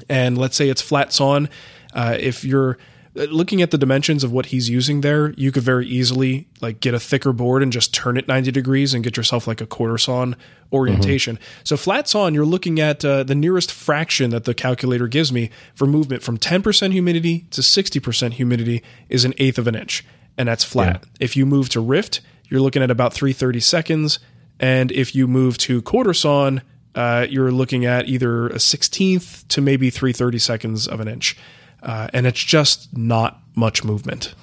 [0.09, 1.49] And let's say it's flat sawn.
[1.95, 2.77] Uh, if you're
[3.15, 6.93] looking at the dimensions of what he's using there, you could very easily like get
[6.93, 9.97] a thicker board and just turn it 90 degrees and get yourself like a quarter
[9.97, 10.35] sawn
[10.73, 11.39] orientation.
[11.63, 15.49] So flat sawn, you're looking at uh, the nearest fraction that the calculator gives me
[15.73, 20.05] for movement from 10% humidity to 60% humidity is an eighth of an inch,
[20.37, 21.03] and that's flat.
[21.19, 22.19] If you move to rift,
[22.49, 24.19] you're looking at about 330 seconds,
[24.59, 26.61] and if you move to quarter sawn,
[26.95, 31.37] uh, you're looking at either a 16th to maybe 330 seconds of an inch.
[31.85, 34.33] Uh, and it's just not much movement.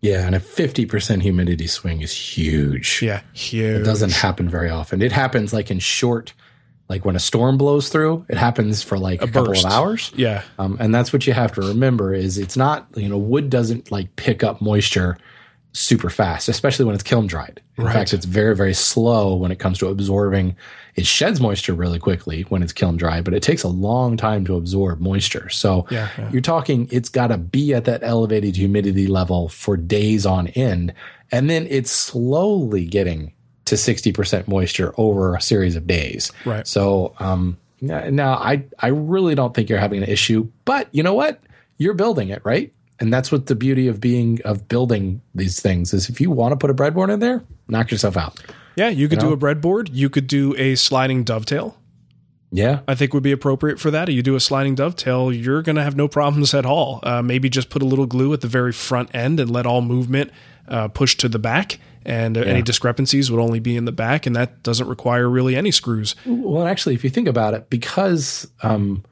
[0.00, 3.00] Yeah, and a fifty percent humidity swing is huge.
[3.02, 3.80] Yeah, huge.
[3.80, 5.02] It doesn't happen very often.
[5.02, 6.32] It happens like in short,
[6.88, 8.26] like when a storm blows through.
[8.28, 10.10] It happens for like a, couple of hours.
[10.16, 13.48] Yeah, Um, and that's what you have to remember is it's not you know wood
[13.50, 15.18] doesn't like pick up moisture
[15.72, 17.60] super fast, especially when it's kiln dried.
[17.78, 17.94] In Right.
[17.94, 20.54] fact, it's very very slow when it comes to absorbing.
[20.94, 24.44] It sheds moisture really quickly when it's kiln dried, but it takes a long time
[24.44, 25.48] to absorb moisture.
[25.48, 26.30] So Yeah, yeah.
[26.30, 30.92] you're talking it's got to be at that elevated humidity level for days on end,
[31.30, 33.32] and then it's slowly getting
[33.64, 36.30] to 60% moisture over a series of days.
[36.44, 36.66] Right.
[36.66, 41.14] So um, now I I really don't think you're having an issue, but you know
[41.14, 41.40] what?
[41.78, 42.70] You're building it, right?
[43.02, 46.08] And that's what the beauty of being of building these things is.
[46.08, 48.40] If you want to put a breadboard in there, knock yourself out.
[48.76, 48.90] yeah.
[48.90, 49.88] You could You do a breadboard.
[49.92, 51.76] You could do a sliding dovetail.
[52.54, 54.08] Yeah, I think would be appropriate for that.
[54.08, 57.00] You do a sliding dovetail, you're going to have no problems at all.
[57.02, 59.80] Uh, maybe just put a little glue at the very front end and let all
[59.80, 60.30] movement
[60.68, 64.26] uh, push to the back, and uh, any discrepancies would only be in the back,
[64.26, 66.14] and that doesn't require really any screws.
[66.26, 69.02] Well, actually, if you think about it, because um,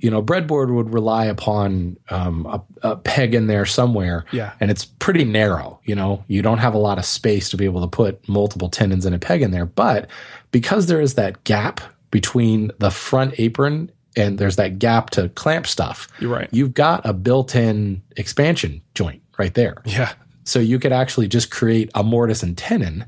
[0.00, 4.52] you know, breadboard would rely upon um, a, a peg in there somewhere, Yeah.
[4.60, 5.78] and it's pretty narrow.
[5.84, 8.68] You know, you don't have a lot of space to be able to put multiple
[8.68, 9.66] tendons and a peg in there.
[9.66, 10.08] But
[10.52, 11.80] because there is that gap
[12.10, 16.48] between the front apron and there's that gap to clamp stuff, You're right.
[16.50, 19.82] you've got a built-in expansion joint right there.
[19.84, 20.12] Yeah,
[20.44, 23.04] So you could actually just create a mortise and tenon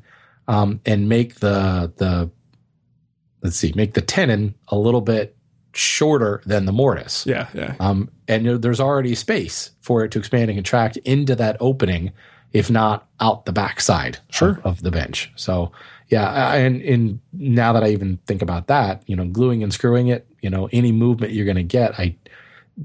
[0.47, 2.30] um, and make the the
[3.43, 5.36] let's see, make the tenon a little bit
[5.74, 7.24] shorter than the mortise.
[7.26, 7.74] yeah, yeah.
[7.80, 12.12] Um, and there- there's already space for it to expand and contract into that opening,
[12.52, 14.60] if not out the backside Sure.
[14.64, 15.32] of, of the bench.
[15.36, 15.72] So
[16.08, 20.08] yeah, and and now that I even think about that, you know, gluing and screwing
[20.08, 22.16] it, you know, any movement you're going to get, I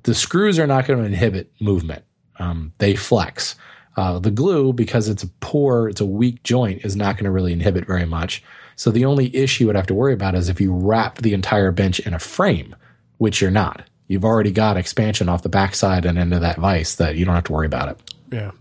[0.03, 2.03] the screws are not going to inhibit movement.
[2.39, 3.55] Um, they flex.
[3.97, 7.31] Uh, the glue, because it's a poor, it's a weak joint, is not going to
[7.31, 8.43] really inhibit very much.
[8.77, 11.33] So the only issue you would have to worry about is if you wrap the
[11.33, 12.75] entire bench in a frame,
[13.17, 13.81] which you're not.
[14.07, 17.43] You've already got expansion off the backside and into that vise that you don't have
[17.45, 18.13] to worry about it.
[18.31, 18.51] Yeah.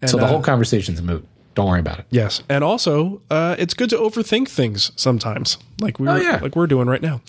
[0.00, 1.26] And, so the uh, whole conversation's moot.
[1.54, 2.06] Don't worry about it.
[2.10, 6.38] Yes, and also uh, it's good to overthink things sometimes, like we Oh, yeah.
[6.40, 7.20] like we're doing right now.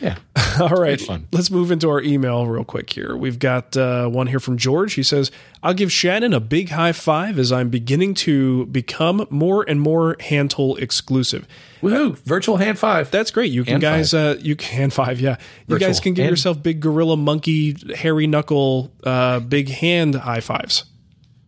[0.00, 0.16] Yeah.
[0.60, 1.26] All right, fun.
[1.32, 3.16] let's move into our email real quick here.
[3.16, 4.94] We've got uh, one here from George.
[4.94, 5.30] He says,
[5.62, 10.16] "I'll give Shannon a big high five as I'm beginning to become more and more
[10.20, 11.46] hand tool exclusive."
[11.82, 12.16] Woohoo!
[12.18, 13.10] Virtual hand five.
[13.10, 13.52] That's great.
[13.52, 15.36] You can Hand guys, uh, you can hand five, yeah.
[15.66, 16.32] You Virtual guys can give hand.
[16.32, 20.84] yourself big gorilla monkey, hairy knuckle, uh, big hand high fives.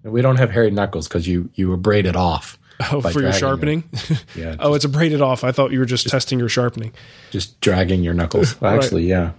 [0.03, 2.59] we don't have hairy knuckles because you you were braided off.
[2.93, 3.85] Oh, for your sharpening.
[4.35, 4.57] Yeah.
[4.61, 5.45] oh, it's a braided off.
[5.45, 6.93] I thought you were just testing your sharpening.
[7.31, 8.55] Just dragging your knuckles.
[8.61, 9.33] Well, Actually, yeah.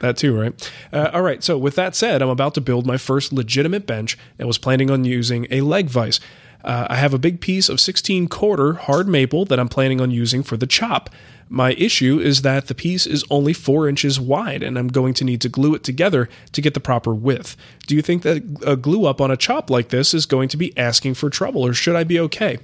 [0.00, 0.72] That too, right?
[0.92, 1.42] Uh, all right.
[1.42, 4.90] So, with that said, I'm about to build my first legitimate bench and was planning
[4.90, 6.20] on using a leg vise.
[6.62, 10.10] Uh, I have a big piece of 16 quarter hard maple that I'm planning on
[10.10, 11.10] using for the chop.
[11.48, 15.24] My issue is that the piece is only four inches wide, and I'm going to
[15.24, 17.56] need to glue it together to get the proper width.
[17.86, 20.56] Do you think that a glue up on a chop like this is going to
[20.56, 22.58] be asking for trouble, or should I be okay?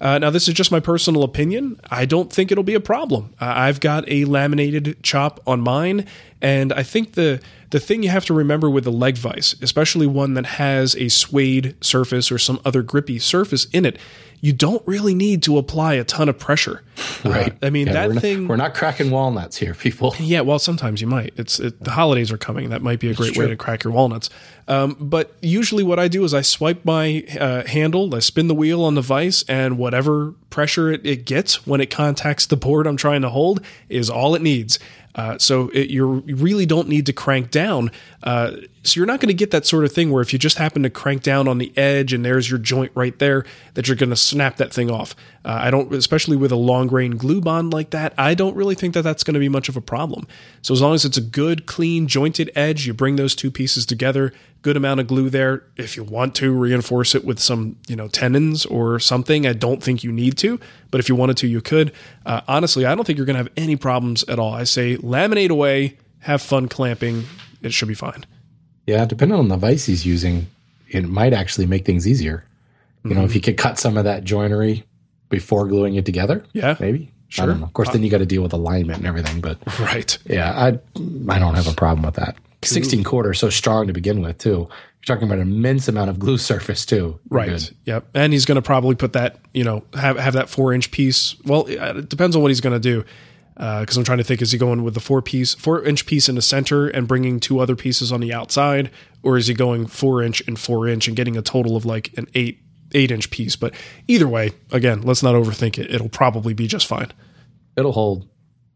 [0.00, 1.80] Uh, now, this is just my personal opinion.
[1.90, 3.34] I don't think it'll be a problem.
[3.40, 6.06] Uh, I've got a laminated chop on mine,
[6.40, 10.06] and I think the The thing you have to remember with the leg vise, especially
[10.06, 13.98] one that has a suede surface or some other grippy surface in it,
[14.40, 16.82] you don't really need to apply a ton of pressure.
[17.24, 17.52] Right.
[17.52, 18.46] Uh, I mean, Yeah, that we're not- thing.
[18.48, 20.14] we're not cracking walnuts here, people.
[20.20, 21.34] Yeah, well, sometimes you might.
[21.36, 22.70] It's it, the holidays are coming.
[22.70, 24.30] That might be a great way to crack your walnuts.
[24.68, 28.54] Um, but usually, what I do is I swipe my uh, handle, I spin the
[28.54, 32.86] wheel on the vise, and whatever pressure it, it gets when it contacts the board
[32.86, 34.78] I'm trying to hold is all it needs.
[35.14, 37.90] Uh, so it, you really don't need to crank down.
[38.22, 38.52] Uh,
[38.84, 40.82] so you're not going to get that sort of thing where if you just happen
[40.82, 43.44] to crank down on the edge and there's your joint right there,
[43.74, 45.14] that you're going to snap that thing off.
[45.44, 48.74] Uh, I don't, especially with a long grain glue bond like that, I don't really
[48.74, 50.26] think that that's going to be much of a problem.
[50.62, 53.86] So as long as it's a good, clean, jointed edge, you bring those two pieces
[53.86, 54.32] together,
[54.62, 55.64] good amount of glue there.
[55.76, 59.82] If you want to reinforce it with some, you know, tenons or something, I don't
[59.82, 60.58] think you need to,
[60.90, 61.92] but if you wanted to, you could.
[62.26, 64.52] Uh, honestly, I don't think you're going to have any problems at all.
[64.54, 67.24] I say laminate away, have fun clamping.
[67.62, 68.24] It should be fine.
[68.86, 70.46] Yeah, depending on the vise he's using,
[70.88, 72.44] it might actually make things easier.
[73.04, 74.84] You know, if you could cut some of that joinery
[75.30, 76.76] before gluing it together, Yeah.
[76.80, 77.12] maybe.
[77.28, 77.44] Sure.
[77.44, 77.66] I don't know.
[77.66, 79.40] Of course, then you got to deal with alignment and everything.
[79.42, 80.16] But Right.
[80.26, 80.68] yeah, I
[81.30, 82.36] I don't have a problem with that.
[82.62, 84.68] Sixteen quarter so strong to begin with too.
[84.68, 87.20] You're talking about an immense amount of glue surface too.
[87.28, 87.50] Right.
[87.50, 87.70] good.
[87.84, 88.08] Yep.
[88.14, 91.36] And he's going to probably put that, you know, have have that four inch piece.
[91.44, 93.04] Well, it depends on what he's going to do.
[93.56, 96.06] Uh, because I'm trying to think, is he going with the four piece, four inch
[96.06, 98.88] piece in the center and bringing two other pieces on the outside,
[99.24, 102.16] or is he going four inch and four inch and getting a total of like
[102.16, 102.60] an eight
[102.92, 103.56] eight inch piece?
[103.56, 103.74] But
[104.06, 105.92] either way, again, let's not overthink it.
[105.92, 107.10] It'll probably be just fine.
[107.76, 108.28] It'll hold.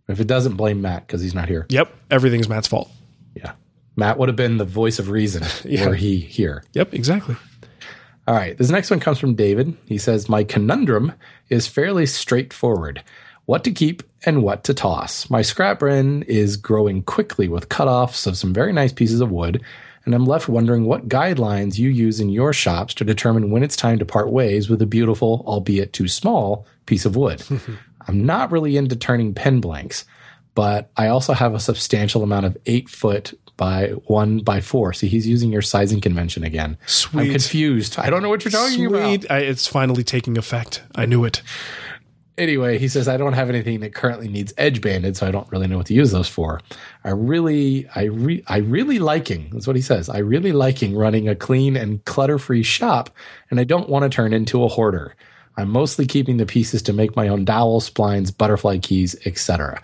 [0.08, 1.64] If it doesn't, blame Matt because he's not here.
[1.68, 1.94] Yep.
[2.10, 2.90] Everything's Matt's fault.
[3.36, 3.52] Yeah,
[3.96, 5.42] Matt would have been the voice of reason
[5.86, 6.64] were he here.
[6.72, 6.94] Yep.
[6.94, 7.36] Exactly.
[8.26, 8.56] All right.
[8.56, 9.76] This next one comes from David.
[9.86, 11.12] He says, My conundrum
[11.48, 13.02] is fairly straightforward
[13.46, 15.28] what to keep and what to toss.
[15.28, 19.62] My scrap bin is growing quickly with cutoffs of some very nice pieces of wood,
[20.04, 23.76] and I'm left wondering what guidelines you use in your shops to determine when it's
[23.76, 27.42] time to part ways with a beautiful, albeit too small, piece of wood.
[28.08, 30.04] I'm not really into turning pen blanks,
[30.54, 34.92] but I also have a substantial amount of eight foot by one by four.
[34.92, 36.78] See, he's using your sizing convention again.
[36.86, 37.20] Sweet.
[37.20, 37.98] I'm confused.
[37.98, 39.20] I don't know what you're talking about.
[39.20, 39.30] Sweet.
[39.30, 40.82] I, it's finally taking effect.
[40.94, 41.42] I knew it.
[42.38, 45.50] Anyway, he says I don't have anything that currently needs edge banded, so I don't
[45.52, 46.60] really know what to use those for.
[47.04, 49.50] I really, I re, I really liking.
[49.52, 50.08] That's what he says.
[50.08, 53.10] I really liking running a clean and clutter free shop,
[53.50, 55.14] and I don't want to turn into a hoarder.
[55.58, 59.82] I'm mostly keeping the pieces to make my own dowel, splines, butterfly keys, etc.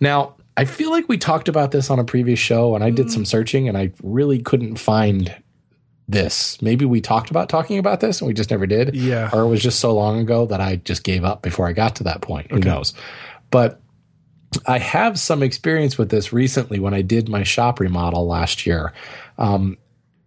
[0.00, 3.10] Now, I feel like we talked about this on a previous show, and I did
[3.12, 5.34] some searching, and I really couldn't find
[6.08, 6.60] this.
[6.60, 9.30] Maybe we talked about talking about this, and we just never did Yeah.
[9.32, 11.94] or it was just so long ago that I just gave up before I got
[11.96, 12.50] to that point.
[12.50, 12.92] Who knows?
[13.50, 13.80] But
[14.66, 18.92] I have some experience with this recently when I did my shop remodel last year.
[19.36, 19.76] Um,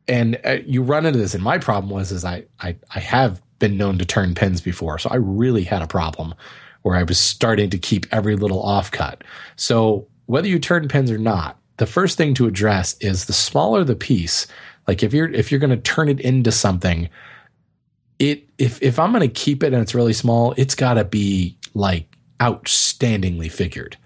[0.07, 3.41] and uh, you run into this, and my problem was is I, I I have
[3.59, 6.35] been known to turn pins before, so I really had a problem
[6.83, 9.21] where I was starting to keep every little offcut.
[9.55, 13.83] So whether you turn pins or not, the first thing to address is the smaller
[13.83, 14.47] the piece.
[14.87, 17.09] Like if you're if you're going to turn it into something,
[18.17, 21.03] it if if I'm going to keep it and it's really small, it's got to
[21.03, 23.97] be like outstandingly figured,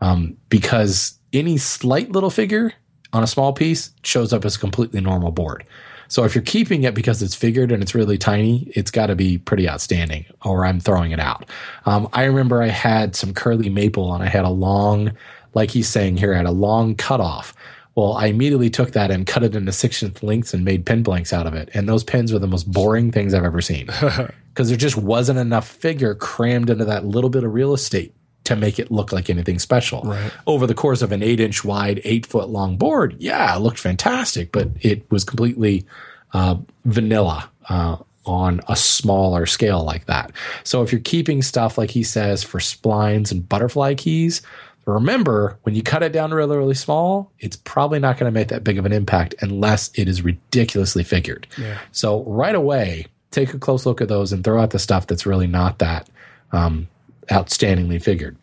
[0.00, 2.72] um, because any slight little figure
[3.12, 5.66] on a small piece shows up as a completely normal board.
[6.08, 9.16] So if you're keeping it because it's figured and it's really tiny, it's got to
[9.16, 11.44] be pretty outstanding, or I'm throwing it out.
[11.84, 15.12] Um, I remember I had some curly maple and I had a long,
[15.54, 17.54] like he's saying here, I had a long cutoff.
[17.94, 21.32] Well, I immediately took that and cut it into sixteenth lengths and made pin blanks
[21.32, 21.70] out of it.
[21.74, 23.86] And those pins were the most boring things I've ever seen
[24.48, 28.12] because there just wasn't enough figure crammed into that little bit of real estate
[28.44, 30.02] to make it look like anything special.
[30.02, 30.32] Right.
[30.46, 33.78] Over the course of an eight inch wide, eight foot long board, yeah, it looked
[33.78, 35.86] fantastic, but it was completely
[36.32, 37.50] uh, vanilla.
[37.68, 37.96] Uh,
[38.26, 40.32] on a smaller scale like that.
[40.62, 44.40] So if you're keeping stuff like he says for splines and butterfly keys,
[44.86, 48.48] remember when you cut it down really, really small, it's probably not going to make
[48.48, 51.46] that big of an impact unless it is ridiculously figured.
[51.56, 51.78] Yeah.
[51.92, 55.26] So right away, take a close look at those and throw out the stuff that's
[55.26, 56.08] really not that
[56.52, 56.88] um,
[57.30, 58.36] outstandingly figured.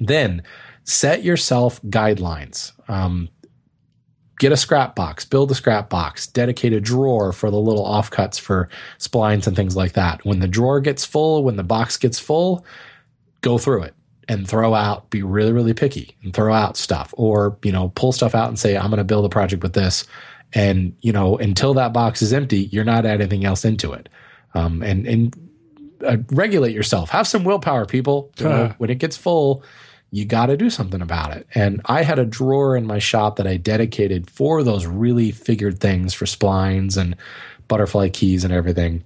[0.00, 0.42] Then
[0.84, 2.72] set yourself guidelines.
[2.88, 3.28] Um,
[4.38, 8.38] get a scrap box, build a scrap box, dedicate a drawer for the little offcuts
[8.38, 8.68] for
[8.98, 10.24] splines and things like that.
[10.24, 12.64] When the drawer gets full, when the box gets full,
[13.40, 13.94] go through it
[14.28, 18.12] and throw out, be really, really picky and throw out stuff or, you know, pull
[18.12, 20.06] stuff out and say, I'm going to build a project with this.
[20.52, 24.08] And, you know, until that box is empty, you're not adding anything else into it.
[24.54, 25.50] Um, and, and
[26.06, 27.10] uh, regulate yourself.
[27.10, 28.30] Have some willpower, people.
[28.38, 29.64] You know, when it gets full,
[30.10, 31.46] you got to do something about it.
[31.56, 35.80] And I had a drawer in my shop that I dedicated for those really figured
[35.80, 37.16] things for splines and
[37.66, 39.02] butterfly keys and everything.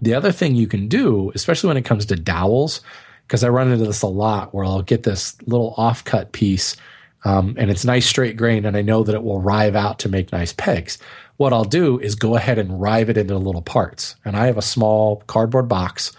[0.00, 2.80] The other thing you can do, especially when it comes to dowels,
[3.26, 6.76] because I run into this a lot where I'll get this little offcut piece
[7.24, 10.08] um, and it's nice straight grain and I know that it will rive out to
[10.08, 10.98] make nice pegs.
[11.38, 14.14] What I'll do is go ahead and rive it into little parts.
[14.24, 16.12] And I have a small cardboard box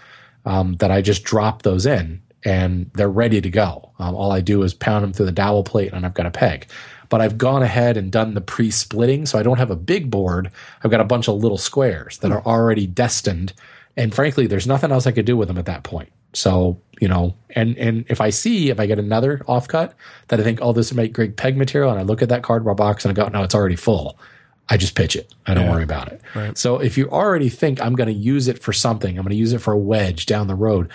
[0.44, 3.90] um, that I just drop those in and they're ready to go.
[3.98, 6.30] Um, all I do is pound them through the dowel plate and I've got a
[6.30, 6.68] peg.
[7.08, 9.24] But I've gone ahead and done the pre splitting.
[9.24, 10.50] So I don't have a big board.
[10.84, 13.54] I've got a bunch of little squares that are already destined.
[13.96, 16.10] And frankly, there's nothing else I could do with them at that point.
[16.34, 19.92] So, you know, and, and if I see, if I get another offcut
[20.28, 22.42] that I think, oh, this would make great peg material, and I look at that
[22.42, 24.18] cardboard box and I go, no, it's already full.
[24.68, 25.32] I just pitch it.
[25.46, 25.70] I don't Yeah.
[25.72, 26.20] worry about it.
[26.34, 26.58] Right.
[26.58, 29.36] So if you already think I'm going to use it for something, I'm going to
[29.36, 30.90] use it for a wedge down the road,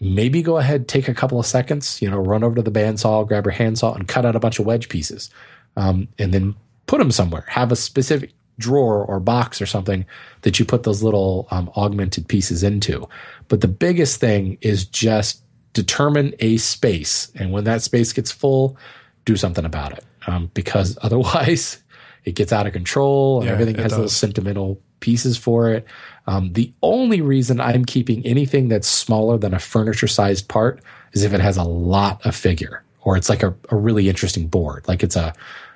[0.00, 3.28] maybe go ahead, take a couple of seconds, you know, run over to the bandsaw,
[3.28, 5.28] grab your handsaw, and cut out a bunch of wedge pieces,
[5.76, 6.54] um, and then
[6.86, 7.44] put them somewhere.
[7.48, 10.06] Have a specific drawer or box or something
[10.42, 13.08] that you put those little um, augmented pieces into.
[13.48, 15.42] But the biggest thing is just
[15.72, 18.76] determine a space, and when that space gets full,
[19.24, 21.82] do something about it, um, because otherwise
[22.24, 25.86] it gets out of control and Yeah, everything has little sentimental pieces for it.
[26.26, 30.82] Um, the only reason I'm keeping anything that's smaller than a furniture sized part
[31.12, 34.46] is if it has a lot of figure or it's like a, a really interesting
[34.46, 34.86] board.
[34.86, 35.32] Like it's a,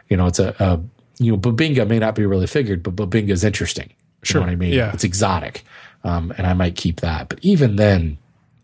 [0.08, 0.80] you know, it's a, a
[1.18, 3.88] you know, Bubinga may not be really figured, but Bubinga is interesting.
[3.90, 3.94] You
[4.26, 4.72] Sure, know what I mean?
[4.72, 4.92] yeah.
[4.92, 5.64] It's exotic.
[6.02, 7.28] Um, and I might keep that.
[7.28, 8.18] But even then,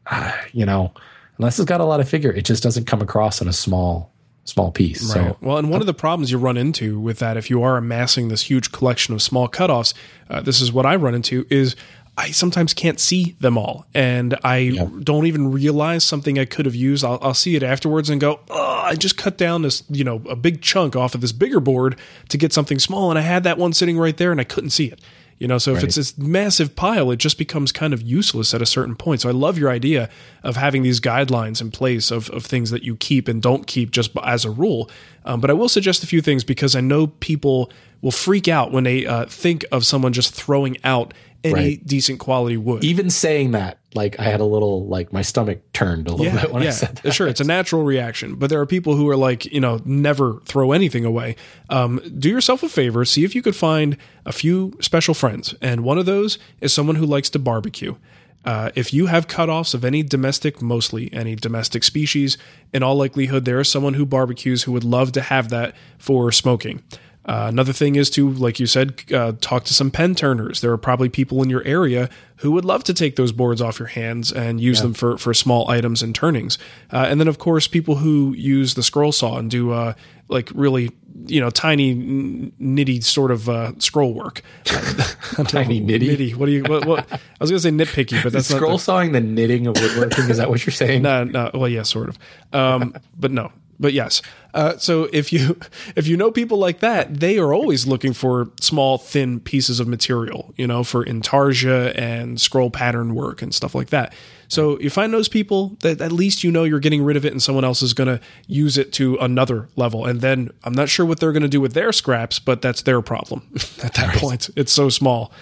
[0.07, 0.92] uh, you know,
[1.38, 4.11] unless it's got a lot of figure, it just doesn't come across in a small,
[4.44, 5.01] small piece.
[5.12, 5.42] So Right.
[5.42, 8.28] well, and one of the problems you run into with that, if you are amassing
[8.28, 9.94] this huge collection of small cutoffs,
[10.28, 11.76] uh, this is what I run into is
[12.20, 16.74] I sometimes can't see them all, and I don't even realize something I could have
[16.74, 17.02] used.
[17.02, 20.20] I'll, I'll see it afterwards and go, "Oh, I just cut down this, you know,
[20.28, 21.98] a big chunk off of this bigger board
[22.28, 24.70] to get something small, and I had that one sitting right there, and I couldn't
[24.70, 25.00] see it."
[25.38, 28.60] You know, so if it's this massive pile, it just becomes kind of useless at
[28.60, 29.22] a certain point.
[29.22, 30.10] So I love your idea
[30.42, 33.90] of having these guidelines in place of, of things that you keep and don't keep
[33.90, 34.90] just as a rule.
[35.24, 38.70] Um, but I will suggest a few things because I know people will freak out
[38.70, 41.86] when they uh, think of someone just throwing out any Right.
[41.86, 42.84] decent quality wood.
[42.84, 46.43] even saying that, like I had a little, like my stomach turned a little yeah,
[46.43, 47.12] bit when yeah, I said that.
[47.12, 47.26] sure.
[47.28, 50.72] It's a natural reaction, but there are people who are like, you know, never throw
[50.72, 51.36] anything away.
[51.70, 55.82] Um, do yourself a favor, see if you could find a few special friends, and
[55.82, 57.95] one of those is someone who likes to barbecue.
[58.43, 62.38] Uh, if you have cutoffs of any domestic, mostly any domestic species,
[62.72, 66.32] in all likelihood, there is someone who barbecues who would love to have that for
[66.32, 66.82] smoking.
[67.26, 70.62] Uh, another thing is to, like you said, uh, talk to some pen turners.
[70.62, 73.78] There are probably people in your area who would love to take those boards off
[73.78, 76.56] your hands and use them for, for small items and turnings.
[76.90, 79.92] Uh, and then, of course, people who use the scroll saw and do uh,
[80.28, 80.90] like really,
[81.26, 84.40] you know, tiny nitty sort of uh, scroll work.
[84.64, 86.16] Tiny nitty.
[86.16, 86.34] Nitty.
[86.36, 86.62] What do you?
[86.62, 89.66] What, what, I was going to say nitpicky, but that's not Scroll sawing the knitting
[89.66, 90.30] of woodworking.
[90.30, 91.02] Is that what you're saying?
[91.02, 91.50] no, no.
[91.52, 92.18] Well, yeah, sort of.
[92.52, 93.52] Um, but no.
[93.81, 94.20] But yes.
[94.53, 95.59] Uh, so if you
[95.97, 99.89] if you know people like that, they are always looking for small, thin pieces of
[99.89, 104.12] material, you know, for intarsia and scroll pattern work and stuff like that.
[104.49, 107.33] So you find those people that at least you know you're getting rid of it,
[107.33, 110.05] and someone else is going to use it to another level.
[110.05, 112.83] And then I'm not sure what they're going to do with their scraps, but that's
[112.83, 113.49] their problem
[113.83, 114.51] at that point.
[114.57, 115.33] It's so small,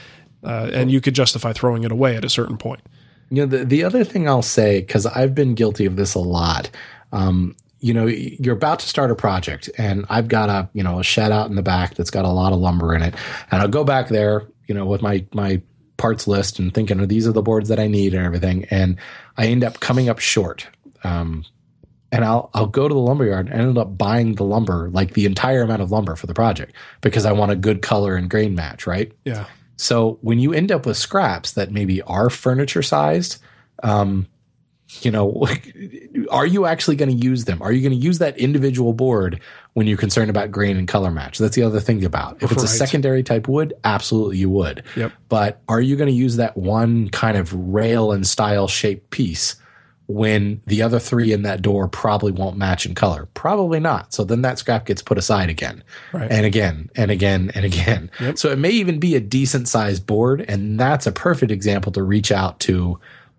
[0.45, 2.80] uh, and you could justify throwing it away at a certain point.
[3.30, 6.20] You know, the, the other thing I'll say, because I've been guilty of this a
[6.20, 6.70] lot,
[7.12, 10.98] um, you know, you're about to start a project and I've got a, you know,
[10.98, 13.14] a shed out in the back that's got a lot of lumber in it.
[13.50, 15.62] And I'll go back there, you know, with my, my
[15.96, 18.64] parts list and thinking, oh, these are the boards that I need and everything.
[18.70, 18.96] And
[19.36, 20.66] I end up coming up short.
[21.04, 21.44] Um,
[22.10, 25.26] and I'll I'll go to the lumberyard and end up buying the lumber, like the
[25.26, 28.54] entire amount of lumber for the project, because I want a good color and grain
[28.54, 29.12] match, right?
[29.26, 29.44] Yeah.
[29.76, 33.42] So when you end up with scraps that maybe are furniture sized,
[33.82, 34.26] um,
[35.03, 35.47] you know,
[36.30, 37.61] are you actually going to use them?
[37.62, 39.41] Are you going to use that individual board
[39.74, 41.39] when you're concerned about grain and color match?
[41.39, 42.43] That's the other thing about.
[42.43, 44.82] If it's a secondary type wood, absolutely you would.
[44.97, 45.12] Yep.
[45.28, 49.57] But are you going to use that one kind of rail and stile shaped piece
[50.07, 53.28] when the other three in that door probably won't match in color?
[53.34, 54.14] Probably not.
[54.14, 55.84] So then that scrap gets put aside again
[56.14, 56.30] Right.
[56.30, 58.11] and again and again and again.
[58.36, 60.47] So it may even be a decent sized board.
[60.49, 62.99] And that's a perfect example to reach out to,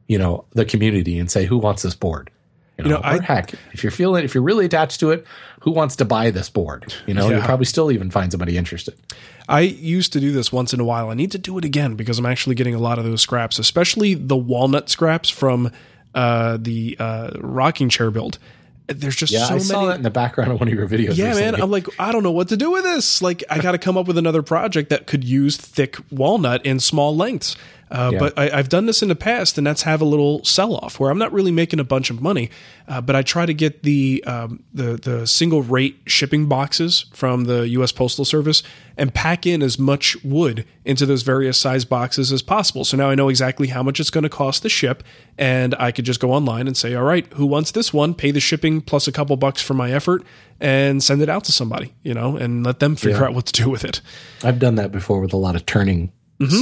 [0.10, 2.30] you know, the community and say, who wants this board?
[2.78, 5.26] You know, know, I- heck, if you're feeling, if you're really attached to it,
[5.62, 6.94] who wants to buy this board?
[7.08, 8.96] You know, you'll probably still even find somebody interested.
[9.50, 11.10] I used to do this once in a while.
[11.10, 13.60] I need to do it again because I'm actually getting a lot of those scraps,
[13.60, 15.72] especially the walnut scraps from
[16.16, 18.40] uh, the uh, rocking chair build.
[18.88, 19.64] there's just Yeah, so I many.
[19.64, 21.18] saw that in the background of one of your videos.
[21.18, 21.52] Yeah, recently.
[21.52, 21.62] man.
[21.62, 23.22] I'm like, I don't know what to do with this.
[23.22, 26.80] Like, I got to come up with another project that could use thick walnut in
[26.80, 27.56] small lengths.
[27.92, 28.20] Uh, Yeah.
[28.20, 31.00] But I, I've done this in the past, and that's have a little sell off
[31.00, 32.50] where I'm not really making a bunch of money,
[32.88, 37.46] uh, but I try to get the um, the the single rate shipping boxes from
[37.46, 37.92] the U.S.
[37.92, 38.62] Postal Service
[38.98, 42.84] and pack in as much wood into those various size boxes as possible.
[42.84, 45.04] So now I know exactly how much it's going to cost to ship,
[45.38, 48.14] and I could just go online and say, all right, who wants this one?
[48.14, 50.24] Pay the shipping plus a couple bucks for my effort,
[50.60, 53.26] and send it out to somebody, you know, and let them figure Yeah.
[53.28, 54.02] out what to do with it.
[54.44, 56.12] I've done that before with a lot of turning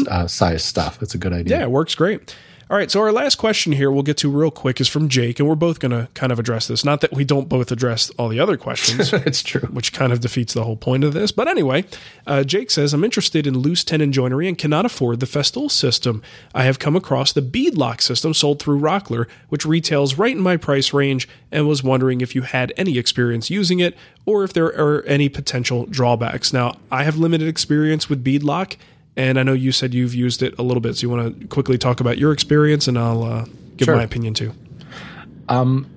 [0.09, 1.01] uh, size stuff.
[1.01, 1.59] It's a good idea.
[1.59, 2.35] Yeah, it works great.
[2.69, 5.39] All right, so our last question here we'll get to real quick is from Jake,
[5.39, 6.83] and we're both going to kind of address this.
[6.83, 9.61] Not that we don't both address all the other questions, it's true.
[9.71, 11.31] which kind of defeats the whole point of this.
[11.31, 11.85] But anyway,
[12.25, 16.21] uh, Jake says, I'm interested in loose tenon joinery and cannot afford the Festool system.
[16.53, 20.41] I have come across the bead lock system sold through Rockler, which retails right in
[20.41, 24.51] my price range, and was wondering if you had any experience using it or if
[24.51, 26.51] there are any potential drawbacks.
[26.51, 28.75] Now, I have limited experience with bead lock.
[29.17, 31.47] And I know you said you've used it a little bit, so you want to
[31.47, 33.45] quickly talk about your experience, and I'll uh,
[33.75, 33.95] give Sure.
[33.95, 34.53] my opinion too.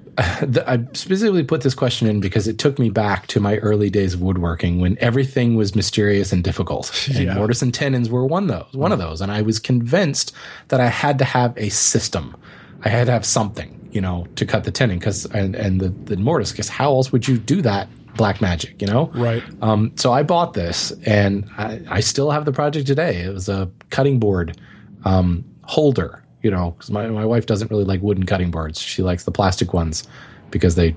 [0.42, 3.88] The- I specifically put this question in because it took me back to my early
[3.88, 6.90] days of woodworking when everything was mysterious and difficult.
[7.14, 7.34] And Yeah.
[7.34, 9.20] mortise and tenons were one of those, one of those.
[9.22, 10.32] And I was convinced
[10.68, 12.36] that I had to have a system.
[12.84, 15.88] I had to have something, you know, to cut the tenon because and, and the,
[15.88, 19.11] the mortise, because how else would you do that black magic, you know?
[19.14, 19.42] Right.
[19.62, 23.22] Um, so I bought this, and I, I still have the project today.
[23.22, 24.58] It was a cutting board
[25.04, 28.80] um, holder, you know, because my, my wife doesn't really like wooden cutting boards.
[28.80, 30.06] She likes the plastic ones
[30.50, 30.96] because they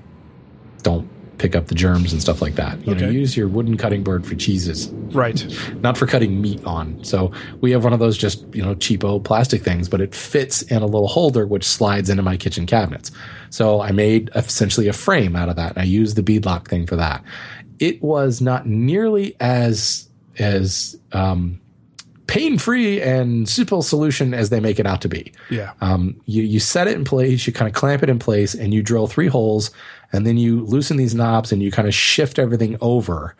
[0.82, 1.08] don't
[1.38, 2.84] pick up the germs and stuff like that.
[2.86, 5.44] You know, use your wooden cutting board for cheeses, Right.
[5.82, 7.02] not for cutting meat on.
[7.04, 10.62] So we have one of those just, you know, cheapo plastic things, but it fits
[10.62, 13.10] in a little holder which slides into my kitchen cabinets.
[13.50, 16.86] So I made essentially a frame out of that and I used the beadlock thing
[16.86, 17.22] for that.
[17.78, 20.08] It was not nearly as
[20.38, 21.60] as um
[22.26, 25.30] pain free and simple solution as they make it out to be.
[25.50, 25.72] Yeah.
[25.82, 28.72] Um, you, you set it in place, you kind of clamp it in place, and
[28.72, 29.70] you drill three holes,
[30.12, 33.34] and then you loosen these knobs and you kind of shift everything over,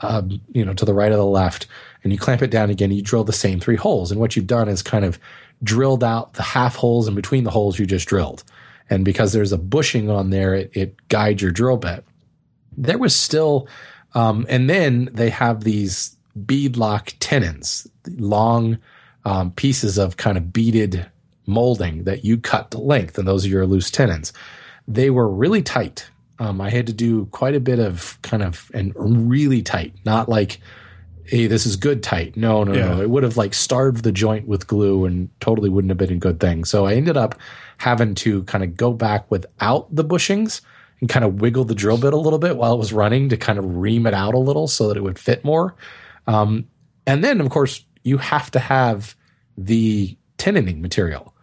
[0.00, 1.66] um, you know, to the right or the left,
[2.02, 2.90] and you clamp it down again.
[2.90, 5.18] You drill the same three holes, and what you've done is kind of
[5.62, 8.44] drilled out the half holes in between the holes you just drilled,
[8.88, 12.04] and because there's a bushing on there, it, it guides your drill bit.
[12.76, 13.68] There was still,
[14.14, 18.78] um, and then they have these beadlock tenons, long
[19.24, 21.06] um, pieces of kind of beaded
[21.46, 24.32] molding that you cut to length, and those are your loose tenons.
[24.92, 26.10] They were really tight.
[26.38, 30.28] Um, I had to do quite a bit of kind of and really tight, not
[30.28, 30.58] like,
[31.24, 32.36] hey, this is good tight.
[32.36, 32.94] No, no, Yeah.
[32.94, 33.00] no.
[33.02, 36.16] It would have like starved the joint with glue and totally wouldn't have been a
[36.16, 36.64] good thing.
[36.64, 37.34] So I ended up
[37.78, 40.60] having to kind of go back without the bushings
[41.00, 43.36] and kind of wiggle the drill bit a little bit while it was running to
[43.36, 45.74] kind of ream it out a little so that it would fit more.
[46.26, 46.66] Um,
[47.06, 49.14] and then, of course, you have to have
[49.56, 51.34] the tenoning material.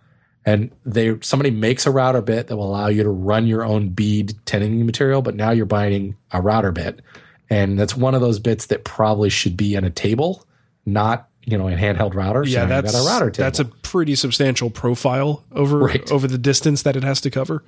[0.48, 3.90] And they somebody makes a router bit that will allow you to run your own
[3.90, 7.02] bead tenoning material, but now you're buying a router bit.
[7.50, 10.46] And that's one of those bits that probably should be on a table,
[10.86, 12.46] not, you know, a handheld router.
[12.46, 13.44] So Yeah, you've that's got a router table.
[13.46, 16.10] that's a pretty substantial profile over Right.
[16.12, 17.64] over the distance that it has to cover.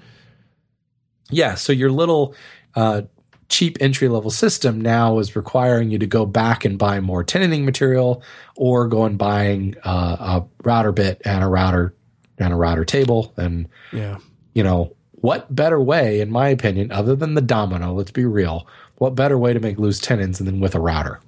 [1.29, 2.33] Yeah, so your little
[2.75, 3.01] uh,
[3.49, 7.65] cheap entry level system now is requiring you to go back and buy more tenoning
[7.65, 8.23] material,
[8.55, 11.93] or go and buying uh, a router bit and a router
[12.39, 13.33] and a router table.
[13.37, 14.17] And Yeah.
[14.53, 17.93] you know what better way, in my opinion, other than the domino?
[17.93, 18.65] Let's be real.
[18.95, 21.19] What better way to make loose tenons than with a router?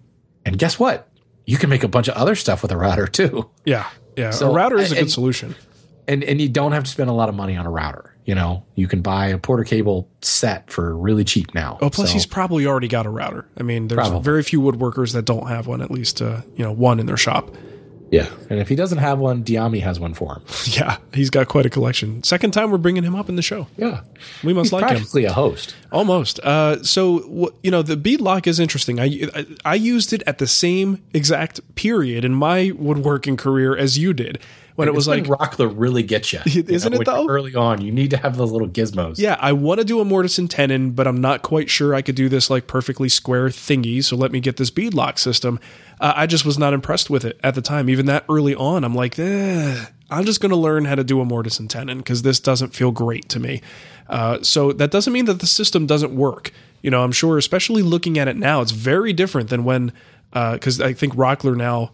[0.45, 1.07] And guess what?
[1.45, 3.49] You can make a bunch of other stuff with a router too.
[3.65, 3.87] Yeah.
[4.15, 4.31] Yeah.
[4.31, 5.55] So, a router is a good and- solution.
[6.07, 8.15] and and you don't have to spend a lot of money on a router.
[8.25, 11.77] You know, you can buy a Porter cable set for really cheap now.
[11.81, 13.45] Oh, plus So- he's probably already got a router.
[13.59, 14.21] I mean, there's Probably.
[14.23, 17.17] very few woodworkers that don't have one, at least, uh, you know, one in their
[17.17, 17.51] shop.
[18.11, 18.27] Yeah.
[18.49, 20.43] And if he doesn't have one, Diami has one for him.
[20.67, 20.97] Yeah.
[21.13, 22.21] He's got quite a collection.
[22.23, 23.65] Second time we're bringing him up in the show.
[23.77, 24.01] Yeah,
[24.43, 24.89] We must he's like him.
[24.89, 25.75] practically a host.
[25.91, 26.39] Almost.
[26.41, 27.19] Uh, so
[27.51, 28.99] wh- you know the bead lock is interesting.
[28.99, 33.97] I, I I used it at the same exact period in my woodworking career as
[33.97, 34.39] you did,
[34.75, 37.27] when it was like, when Rockler really gets you, Isn't it, though?
[37.27, 39.19] Early on, you need to have those little gizmos.
[39.19, 42.01] yeah, I want to do a mortise and tenon, but I'm not quite sure I
[42.01, 44.01] could do this like perfectly square thingy.
[44.03, 45.59] So let me get this bead lock system.
[46.01, 47.89] Uh, I just was not impressed with it at the time.
[47.89, 51.21] Even that early on, I'm like, eh, I'm just going to learn how to do
[51.21, 53.61] a mortise and tenon because this doesn't feel great to me.
[54.09, 56.51] Uh, so that doesn't mean that the system doesn't work.
[56.81, 59.93] You know, I'm sure, especially looking at it now, it's very different than when,
[60.31, 61.91] because I think Rockler now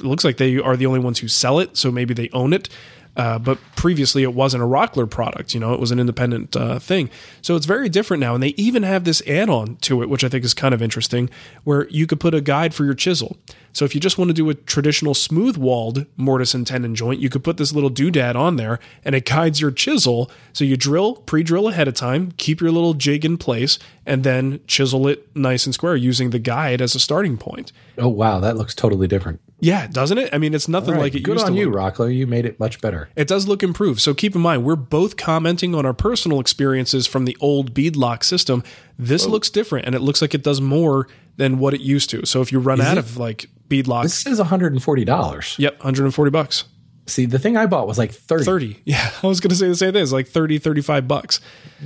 [0.00, 2.68] looks like they are the only ones who sell it, so maybe they own it.
[3.16, 5.54] Uh, but previously, it wasn't a Rockler product.
[5.54, 7.08] You know, it was an independent uh, thing.
[7.40, 8.34] So it's very different now.
[8.34, 10.82] And they even have this add on to it, which I think is kind of
[10.82, 11.30] interesting,
[11.64, 13.36] where you could put a guide for your chisel.
[13.72, 17.20] So if you just want to do a traditional smooth walled mortise and tenon joint,
[17.20, 20.30] you could put this little doodad on there and it guides your chisel.
[20.52, 24.24] So you drill, pre drill ahead of time, keep your little jig in place, and
[24.24, 27.72] then chisel it nice and square using the guide as a starting point.
[27.98, 29.40] Oh wow, that looks totally different.
[29.58, 30.28] Yeah, doesn't it?
[30.34, 31.52] I mean, it's nothing right, like it good used to.
[31.52, 31.94] Good on you, look.
[31.96, 32.14] Rockler.
[32.14, 33.08] You made it much better.
[33.16, 34.00] It does look improved.
[34.00, 38.22] So keep in mind, we're both commenting on our personal experiences from the old beadlock
[38.22, 38.62] system.
[38.98, 42.26] This looks different and it looks like it does more than what it used to.
[42.26, 43.00] So if you run out it?
[43.00, 45.58] of like beadlock, This is $140.
[45.58, 46.64] yep, 140 bucks.
[47.08, 48.44] See, the thing I bought was like 30.
[48.44, 48.76] 30.
[48.84, 50.02] Yeah, I was going to say the same thing.
[50.02, 51.40] It's like 30, 35 bucks.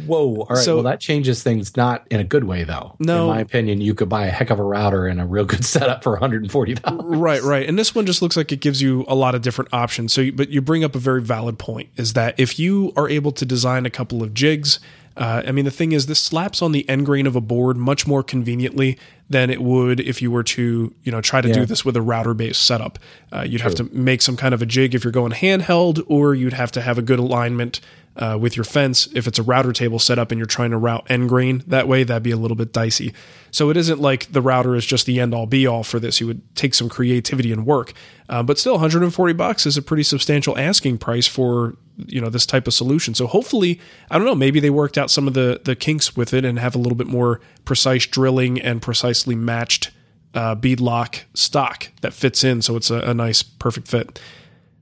[0.07, 0.41] Whoa.
[0.41, 0.59] All right.
[0.59, 2.97] So- well, that changes things not in a good way, though.
[2.99, 3.23] No.
[3.29, 5.65] In my opinion, you could buy a heck of a router and a real good
[5.65, 6.81] setup for $140.
[7.05, 7.69] Right, right.
[7.69, 10.13] And this one just looks like it gives you a lot of different options.
[10.13, 13.33] So, but you bring up a very valid point is that if you are able
[13.33, 14.81] to design a couple of jigs,
[15.21, 17.77] uh, I mean, the thing is, this slaps on the end grain of a board
[17.77, 18.99] much more conveniently
[19.29, 22.01] than it would if you were to, you know, try to do this with a
[22.01, 22.99] router based setup.
[23.31, 26.35] Uh, you'd have to make some kind of a jig if you're going handheld, or
[26.35, 27.81] you'd have to have a good alignment
[28.21, 29.09] uh, with your fence.
[29.15, 32.05] If it's a router table setup and you're trying to route end grain that way,
[32.05, 33.13] that'd be a little bit dicey.
[33.51, 36.21] So it isn't like the router is just the end all be all for this.
[36.21, 37.95] You would take some creativity and work,
[38.29, 42.47] uh, but still, 140 bucks is a pretty substantial asking price for you know this
[42.47, 43.15] type of solution.
[43.15, 46.33] So hopefully, I don't know, maybe they worked out some of the the kinks with
[46.35, 49.91] it and have a little bit more precise drilling and precisely matched
[50.35, 54.21] uh, beadlock stock that fits in, so it's a, a nice perfect fit.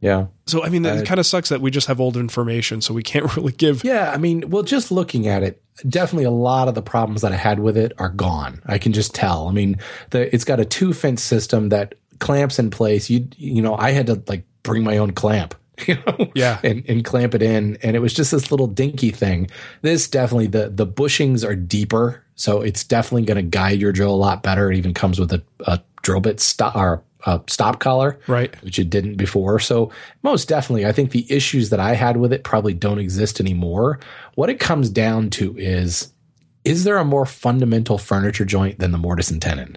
[0.00, 0.26] Yeah.
[0.46, 2.94] So I mean, it uh, kind of sucks that we just have old information, so
[2.94, 3.84] we can't really give.
[3.84, 4.10] Yeah.
[4.12, 7.36] I mean, well, just looking at it, definitely a lot of the problems that I
[7.36, 8.62] had with it are gone.
[8.66, 9.48] I can just tell.
[9.48, 9.78] I mean,
[10.10, 13.10] the, it's got a two fence system that clamps in place.
[13.10, 15.54] You, you know, I had to like bring my own clamp.
[15.86, 16.58] You know, Yeah.
[16.64, 19.48] and, and clamp it in, and it was just this little dinky thing.
[19.82, 24.12] This definitely the the bushings are deeper, so it's definitely going to guide your drill
[24.12, 24.72] a lot better.
[24.72, 28.54] It even comes with a, a drill bit stop or a stop collar, Right.
[28.62, 29.58] which it didn't before.
[29.58, 29.90] So
[30.22, 33.98] most definitely, I think the issues that I had with it probably don't exist anymore.
[34.34, 36.12] What it comes down to is,
[36.64, 39.76] is there a more fundamental furniture joint than the mortise and tenon?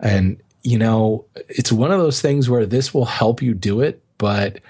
[0.00, 4.02] And you know, it's one of those things where this will help you do it,
[4.18, 4.60] but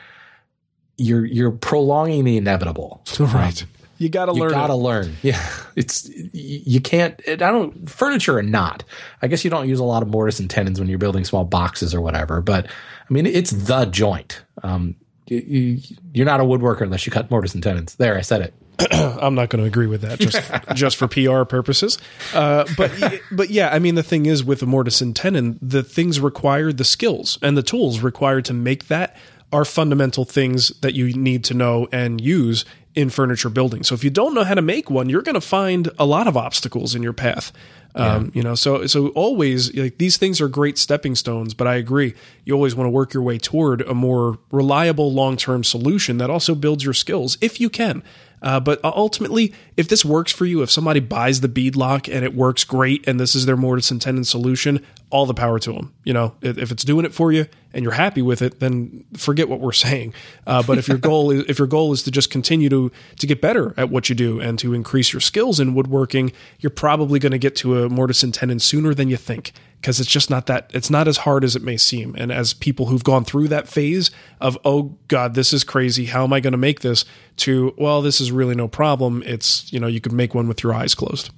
[0.96, 3.02] you're you're prolonging the inevitable.
[3.20, 3.64] Right.
[4.02, 4.48] You got to learn.
[4.48, 5.16] You gotta learn.
[5.22, 5.40] Yeah,
[5.76, 7.22] it's you can't.
[7.28, 8.82] I don't furniture or not.
[9.22, 11.44] I guess you don't use a lot of mortise and tenons when you're building small
[11.44, 12.40] boxes or whatever.
[12.40, 14.42] But I mean, it's the joint.
[14.64, 14.96] Um,
[15.28, 15.80] you, you,
[16.12, 17.94] you're not a woodworker unless you cut mortise and tenons.
[17.94, 18.54] There, I said it.
[18.92, 20.42] I'm not going to agree with that just
[20.74, 21.98] just for PR purposes.
[22.34, 22.90] Uh, but
[23.30, 26.76] but yeah, I mean the thing is with the mortise and tenon, the things required,
[26.78, 29.16] the skills and the tools required to make that
[29.52, 32.64] are fundamental things that you need to know and use
[32.94, 33.82] in furniture building.
[33.82, 36.26] So if you don't know how to make one, you're going to find a lot
[36.26, 37.52] of obstacles in your path.
[37.94, 41.74] Um, you know, so so always like these things are great stepping stones, but I
[41.74, 42.14] agree.
[42.44, 46.30] You always want to work your way toward a more reliable long term solution that
[46.30, 48.02] also builds your skills if you can.
[48.42, 52.34] Uh, but ultimately, if this works for you, if somebody buys the beadlock and it
[52.34, 55.94] works great, and this is their mortise and tenon solution, all the power to them.
[56.04, 59.04] You know, if if it's doing it for you and you're happy with it, then
[59.16, 60.14] forget what we're saying.
[60.46, 63.26] Uh, but if your goal is if your goal is to just continue to to
[63.26, 67.18] get better at what you do and to increase your skills in woodworking, you're probably
[67.18, 70.30] going to get to a mortise and tenon sooner than you think because it's just
[70.30, 72.14] not that it's not as hard as it may seem.
[72.16, 76.22] And as people who've gone through that phase of oh god, this is crazy, how
[76.22, 77.04] am I going to make this?
[77.38, 79.22] To well, this is really no problem.
[79.26, 81.30] It's you know you could make one with your eyes closed.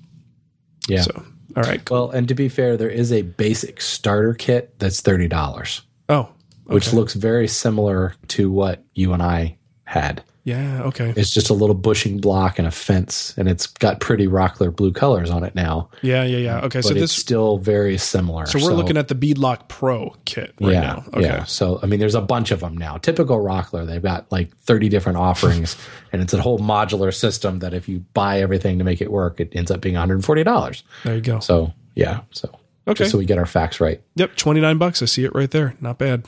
[0.86, 1.00] Yeah.
[1.00, 1.24] So
[1.56, 2.08] all right, cool.
[2.08, 6.28] Well, and to be fair, there is a basic starter kit that's thirty dollars, Oh,
[6.64, 10.22] which looks very similar to what you and I had.
[10.44, 14.26] Yeah, okay, It's just a little bushing block and a fence, and it's got pretty
[14.26, 15.88] Rockler blue colors on it now.
[16.02, 16.58] yeah, yeah, yeah.
[16.58, 18.44] Okay, But so it's this still very similar.
[18.46, 21.04] so we're looking at the Beadlock Pro kit right yeah, now.
[21.14, 21.22] Okay.
[21.22, 21.44] yeah.
[21.44, 22.98] So I mean, there's a bunch of them now.
[22.98, 25.76] Typical Rockler, they've got like 30 different offerings,
[26.12, 29.40] and it's a whole modular system that if you buy everything to make it work,
[29.40, 30.84] it ends up being 140 dollars.
[31.04, 31.40] There you go.
[31.40, 32.50] So yeah, so
[32.86, 32.98] Okay.
[33.04, 34.02] just so we get our facts right.
[34.16, 35.00] Yep, twenty nine bucks.
[35.00, 35.74] I see it right there.
[35.80, 36.24] Not bad.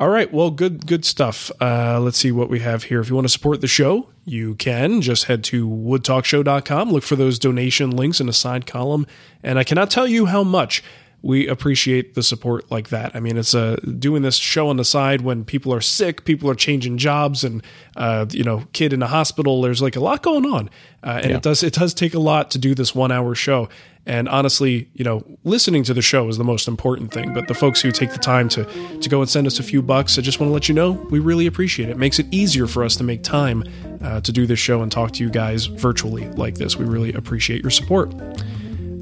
[0.00, 1.50] All right, well, good, good stuff.
[1.60, 3.00] Uh, let's see what we have here.
[3.00, 7.16] If you want to support the show, you can just head to woodtalkshow.com, look for
[7.16, 9.06] those donation links in a side column,
[9.42, 10.82] and I cannot tell you how much
[11.22, 13.14] we appreciate the support like that.
[13.14, 16.48] I mean, it's a doing this show on the side when people are sick, people
[16.50, 17.62] are changing jobs, and
[17.96, 19.60] uh, you know, kid in a hospital.
[19.60, 20.70] There's like a lot going on,
[21.04, 21.36] uh, and Yeah.
[21.36, 23.68] it does it does take a lot to do this one hour show.
[24.06, 27.34] And honestly, you know, listening to the show is the most important thing.
[27.34, 28.64] But the folks who take the time to
[29.00, 30.92] to go and send us a few bucks, I just want to let you know
[31.10, 31.92] we really appreciate it.
[31.92, 33.62] It makes it easier for us to make time
[34.02, 36.76] uh, to do this show and talk to you guys virtually like this.
[36.78, 38.10] We really appreciate your support.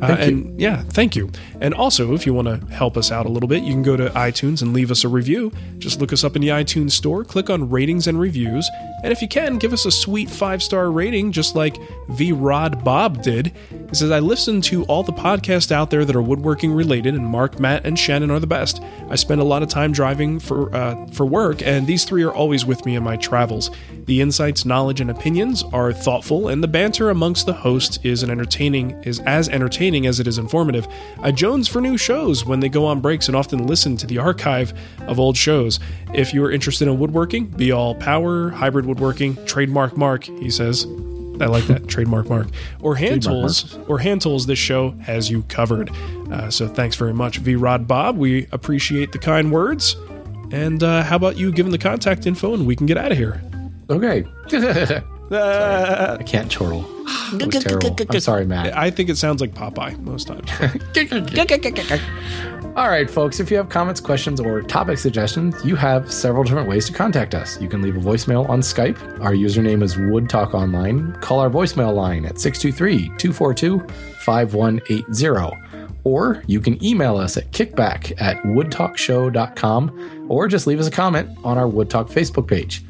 [0.01, 1.31] Uh, and yeah, thank you.
[1.61, 3.97] And also, if you want to help us out a little bit, you can go
[3.97, 5.53] to iTunes and leave us a review.
[5.79, 8.69] Just look us up in the iTunes store, click on ratings and reviews,
[9.03, 11.77] and if you can, give us a sweet five star rating, just like
[12.11, 13.53] V Rod Bob did.
[13.71, 17.25] He says, I listen to all the podcasts out there that are woodworking related, and
[17.25, 18.83] Marc, Matt, and Shannon are the best.
[19.09, 22.33] I spend a lot of time driving for uh, for work, and these three are
[22.33, 23.71] always with me in my travels.
[24.07, 28.31] The insights, knowledge, and opinions are thoughtful, and the banter amongst the hosts is an
[28.31, 30.87] entertaining is as entertaining as it is informative.
[31.21, 34.19] I Jones for new shows when they go on breaks and often listen to the
[34.19, 34.73] archive
[35.07, 35.81] of old shows.
[36.15, 40.87] If you are interested in woodworking, be all power, hybrid woodworking, trademark mark, he says.
[41.41, 42.49] I like that trademark mark
[42.81, 44.47] or hand Trademark tools or hand tools.
[44.47, 45.91] This show has you covered.
[46.31, 48.17] Uh, so thanks very much, V Rod Bob.
[48.17, 49.97] We appreciate the kind words.
[50.51, 53.19] And uh, how about you giving the contact info and we can get out of
[53.19, 53.43] here?
[53.91, 54.25] Okay.
[55.31, 56.83] I can't chortle.
[57.33, 57.97] That was terrible.
[58.11, 58.77] I'm sorry, Matt.
[58.77, 60.51] I think it sounds like Popeye most times.
[62.77, 66.69] All right, folks, if you have comments, questions, or topic suggestions, you have several different
[66.69, 67.61] ways to contact us.
[67.61, 68.99] You can leave a voicemail on Skype.
[69.21, 71.21] Our username is WoodTalkOnline.
[71.21, 73.81] Call our voicemail line at 623 242
[74.21, 75.59] 5180.
[76.05, 81.37] Or you can email us at kickback at woodtalkshow.com or just leave us a comment
[81.43, 82.85] on our Woodtalk Facebook page.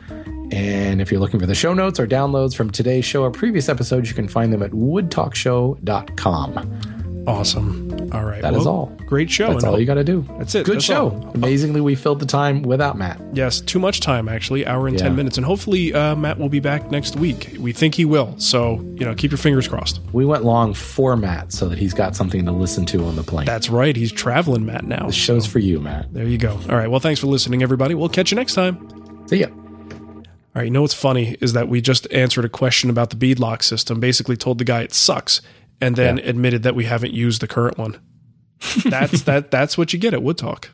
[0.50, 3.68] And if you're looking for the show notes or downloads from today's show or previous
[3.68, 7.24] episodes, you can find them at woodtalkshow.com.
[7.26, 7.88] awesome.
[8.12, 8.40] All right.
[8.40, 8.86] That is all.
[9.04, 9.48] Great show.
[9.52, 10.26] That's and all you got to do.
[10.38, 10.64] That's it.
[10.64, 11.10] Good That's show.
[11.10, 11.30] all.
[11.34, 13.20] Amazingly, we filled the time without Matt.
[13.34, 15.04] Yes, too much time actually, hour and Yeah.
[15.08, 15.36] 10 minutes.
[15.36, 17.54] And hopefully uh, Matt will be back next week.
[17.60, 18.34] We think he will.
[18.38, 20.00] So, you know, keep your fingers crossed.
[20.14, 23.22] We went long for Matt so that he's got something to listen to on the
[23.22, 23.44] plane.
[23.44, 23.94] That's right.
[23.94, 25.08] He's traveling Matt now.
[25.08, 26.14] the show's for you, Matt.
[26.14, 26.52] There you go.
[26.70, 26.90] All right.
[26.90, 27.94] Well, thanks for listening, everybody.
[27.94, 28.78] We'll catch you next time.
[29.28, 29.48] See ya.
[30.56, 33.16] All right, you know what's funny is that we just answered a question about the
[33.16, 35.40] beadlock system, basically told the guy it sucks,
[35.80, 36.24] and then Yeah.
[36.24, 37.98] admitted that we haven't used the current one.
[38.84, 40.70] That's that that's what you get at Wood Talk.